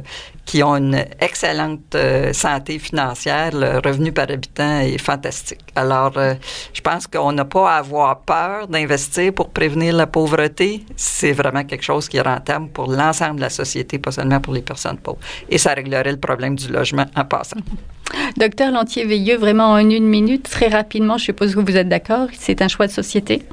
qui 0.50 0.64
ont 0.64 0.78
une 0.78 1.06
excellente 1.20 1.94
euh, 1.94 2.34
santé 2.34 2.80
financière. 2.80 3.52
Le 3.54 3.88
revenu 3.88 4.12
par 4.12 4.32
habitant 4.32 4.80
est 4.80 4.98
fantastique. 4.98 5.60
Alors, 5.76 6.14
euh, 6.18 6.34
je 6.74 6.82
pense 6.82 7.06
qu'on 7.06 7.32
n'a 7.34 7.46
pas 7.46 7.70
à 7.74 7.78
avoir 7.78 8.22
peur 8.22 8.68
d'investir 8.68 9.32
pour 9.32 9.50
prévenir 9.50 9.96
la 9.96 10.08
pauvreté. 10.08 10.82
C'est 10.96 11.34
vraiment 11.34 11.64
quelque 11.66 11.84
chose 11.84 12.10
qui 12.10 12.18
est 12.18 12.22
rentable 12.22 12.70
pour 12.70 12.92
l'ensemble 12.92 13.36
de 13.36 13.42
la 13.42 13.52
société, 13.52 14.00
pas 14.00 14.10
seulement 14.10 14.40
pour 14.40 14.56
les 14.56 14.64
personnes 14.64 14.98
pauvres. 14.98 15.20
Et 15.52 15.60
ça 15.60 15.76
réglerait 15.76 16.14
le 16.14 16.20
problème 16.20 16.56
du 16.56 16.68
logement 16.72 17.06
en 17.16 17.26
passant. 17.26 17.58
Docteur 18.38 18.72
Lantier-Veilleux, 18.72 19.38
vraiment 19.38 19.74
en 19.74 19.78
une 19.78 20.08
minute, 20.08 20.50
très 20.50 20.70
rapidement, 20.70 21.20
je 21.20 21.26
suppose 21.26 21.54
que 21.54 21.60
vous 21.60 21.78
êtes 21.78 21.90
d'accord, 21.90 22.28
c'est 22.34 22.64
un 22.64 22.68
choix 22.68 22.88
de 22.88 22.92
société? 22.92 23.44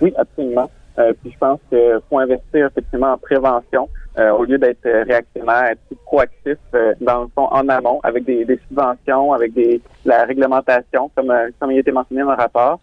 Oui, 0.00 0.10
absolument. 0.16 0.70
Euh, 1.00 1.12
puis 1.20 1.32
je 1.32 1.38
pense 1.38 1.58
qu'il 1.68 1.98
faut 2.08 2.18
investir 2.18 2.66
effectivement 2.66 3.12
en 3.12 3.18
prévention 3.18 3.88
euh, 4.18 4.30
au 4.32 4.44
lieu 4.44 4.58
d'être 4.58 4.84
réactionnaire, 4.84 5.70
être 5.70 5.80
plus 5.86 5.96
proactif 6.04 6.58
euh, 6.74 6.94
dans 7.00 7.22
le 7.22 7.28
fond 7.34 7.48
en 7.50 7.68
amont 7.68 8.00
avec 8.02 8.24
des, 8.24 8.46
subventions, 8.68 9.32
avec 9.32 9.52
des 9.54 9.80
la 10.04 10.24
réglementation, 10.24 11.10
comme 11.16 11.32
comme 11.58 11.70
il 11.72 11.78
a 11.78 11.80
été 11.80 11.92
mentionné 11.92 12.22
dans 12.22 12.30
le 12.30 12.36
rapport. 12.36 12.80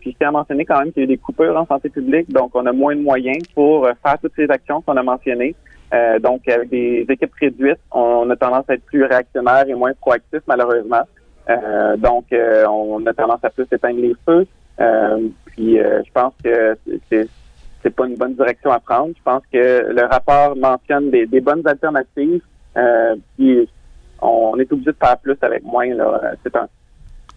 puis 0.00 0.12
je 0.12 0.16
tiens 0.18 0.28
à 0.28 0.32
mentionner 0.32 0.64
quand 0.64 0.78
même 0.78 0.92
qu'il 0.92 1.02
y 1.02 1.04
a 1.04 1.08
des 1.08 1.18
coupures 1.18 1.56
en 1.56 1.66
santé 1.66 1.88
publique, 1.88 2.30
donc 2.30 2.50
on 2.54 2.66
a 2.66 2.72
moins 2.72 2.94
de 2.94 3.00
moyens 3.00 3.42
pour 3.54 3.88
faire 4.02 4.18
toutes 4.20 4.34
ces 4.36 4.50
actions 4.50 4.82
qu'on 4.82 4.96
a 4.96 5.02
mentionnées. 5.02 5.54
Euh, 5.94 6.18
donc, 6.18 6.48
avec 6.48 6.68
des 6.68 7.06
équipes 7.08 7.34
réduites, 7.40 7.78
on 7.92 8.28
a 8.30 8.36
tendance 8.36 8.64
à 8.68 8.74
être 8.74 8.84
plus 8.84 9.04
réactionnaire 9.04 9.64
et 9.68 9.74
moins 9.74 9.92
proactif, 9.94 10.40
malheureusement. 10.46 11.02
Euh, 11.48 11.96
donc, 11.96 12.24
euh, 12.32 12.66
on 12.66 13.04
a 13.06 13.12
tendance 13.12 13.44
à 13.44 13.50
plus 13.50 13.66
éteindre 13.70 14.00
les 14.00 14.14
feux. 14.26 14.46
puis, 15.46 15.78
je 15.78 16.12
pense 16.12 16.34
que 16.42 16.76
c'est 17.08 17.28
c'est 17.86 17.94
pas 17.94 18.08
une 18.08 18.16
bonne 18.16 18.34
direction 18.34 18.72
à 18.72 18.80
prendre. 18.80 19.12
Je 19.16 19.22
pense 19.22 19.42
que 19.52 19.92
le 19.92 20.04
rapport 20.06 20.56
mentionne 20.56 21.08
des, 21.10 21.40
bonnes 21.40 21.62
alternatives. 21.64 22.42
puis, 23.36 23.68
on 24.20 24.58
est 24.58 24.72
obligé 24.72 24.90
de 24.90 24.96
faire 25.00 25.18
plus 25.18 25.36
avec 25.40 25.62
moins. 25.62 25.94
Là. 25.94 26.32
C'est 26.42 26.56
un, 26.56 26.66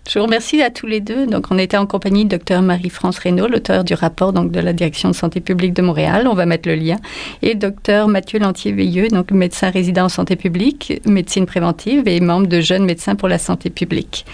je 0.09 0.17
vous 0.17 0.25
remercie 0.25 0.63
à 0.63 0.71
tous 0.71 0.87
les 0.87 1.01
deux. 1.01 1.27
Donc, 1.27 1.51
on 1.51 1.59
était 1.59 1.77
en 1.77 1.85
compagnie 1.85 2.25
de 2.25 2.35
Dr 2.35 2.63
Marie-France 2.63 3.19
Reynaud, 3.19 3.47
l'auteur 3.47 3.83
du 3.83 3.93
rapport 3.93 4.33
donc 4.33 4.51
de 4.51 4.59
la 4.59 4.73
Direction 4.73 5.09
de 5.09 5.13
santé 5.13 5.39
publique 5.39 5.73
de 5.73 5.83
Montréal. 5.83 6.27
On 6.27 6.33
va 6.33 6.47
mettre 6.47 6.67
le 6.67 6.73
lien. 6.73 6.95
Et 7.43 7.53
Dr 7.53 8.07
Mathieu 8.07 8.39
Lantier-Veilleux, 8.39 9.09
donc 9.09 9.29
médecin 9.29 9.69
résident 9.69 10.05
en 10.05 10.09
santé 10.09 10.35
publique, 10.35 10.99
médecine 11.05 11.45
préventive 11.45 12.07
et 12.07 12.19
membre 12.21 12.47
de 12.47 12.59
Jeunes 12.59 12.85
médecins 12.85 13.15
pour 13.15 13.27
la 13.27 13.37
santé 13.37 13.69
publique. 13.69 14.25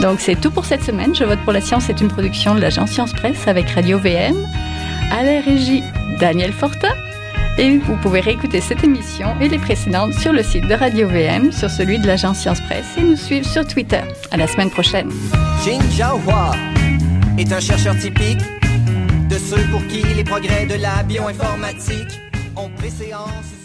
Donc, 0.00 0.20
c'est 0.20 0.40
tout 0.40 0.52
pour 0.52 0.64
cette 0.64 0.82
semaine. 0.82 1.12
Je 1.12 1.24
vote 1.24 1.40
pour 1.40 1.52
la 1.52 1.60
science 1.60 1.90
est 1.90 2.00
une 2.00 2.08
production 2.08 2.54
de 2.54 2.60
l'agence 2.60 2.90
Science 2.90 3.12
Presse 3.12 3.48
avec 3.48 3.68
Radio 3.70 3.98
VM. 3.98 4.46
À 5.10 5.22
la 5.22 5.40
régie, 5.40 5.82
Daniel 6.20 6.52
Fortin. 6.52 6.94
Et 7.58 7.78
vous 7.78 7.96
pouvez 7.96 8.20
réécouter 8.20 8.60
cette 8.60 8.84
émission 8.84 9.28
et 9.40 9.48
les 9.48 9.58
précédentes 9.58 10.12
sur 10.14 10.32
le 10.32 10.42
site 10.42 10.66
de 10.68 10.74
Radio 10.74 11.08
VM, 11.08 11.52
sur 11.52 11.70
celui 11.70 11.98
de 11.98 12.06
l'agence 12.06 12.40
Science 12.40 12.60
Presse 12.60 12.86
et 12.98 13.02
nous 13.02 13.16
suivre 13.16 13.46
sur 13.46 13.66
Twitter. 13.66 14.02
À 14.30 14.36
la 14.36 14.46
semaine 14.46 14.70
prochaine. 14.70 15.10
Jin 15.64 15.80
Jiahua 15.90 16.52
est 17.38 17.50
un 17.52 17.60
chercheur 17.60 17.96
typique 17.98 18.42
de 19.30 19.38
ceux 19.38 19.62
pour 19.70 19.86
qui 19.86 20.02
les 20.14 20.24
progrès 20.24 20.66
de 20.66 20.74
la 20.74 21.02
bioinformatique 21.02 22.20
ont 22.54 22.68
préséance. 22.76 23.55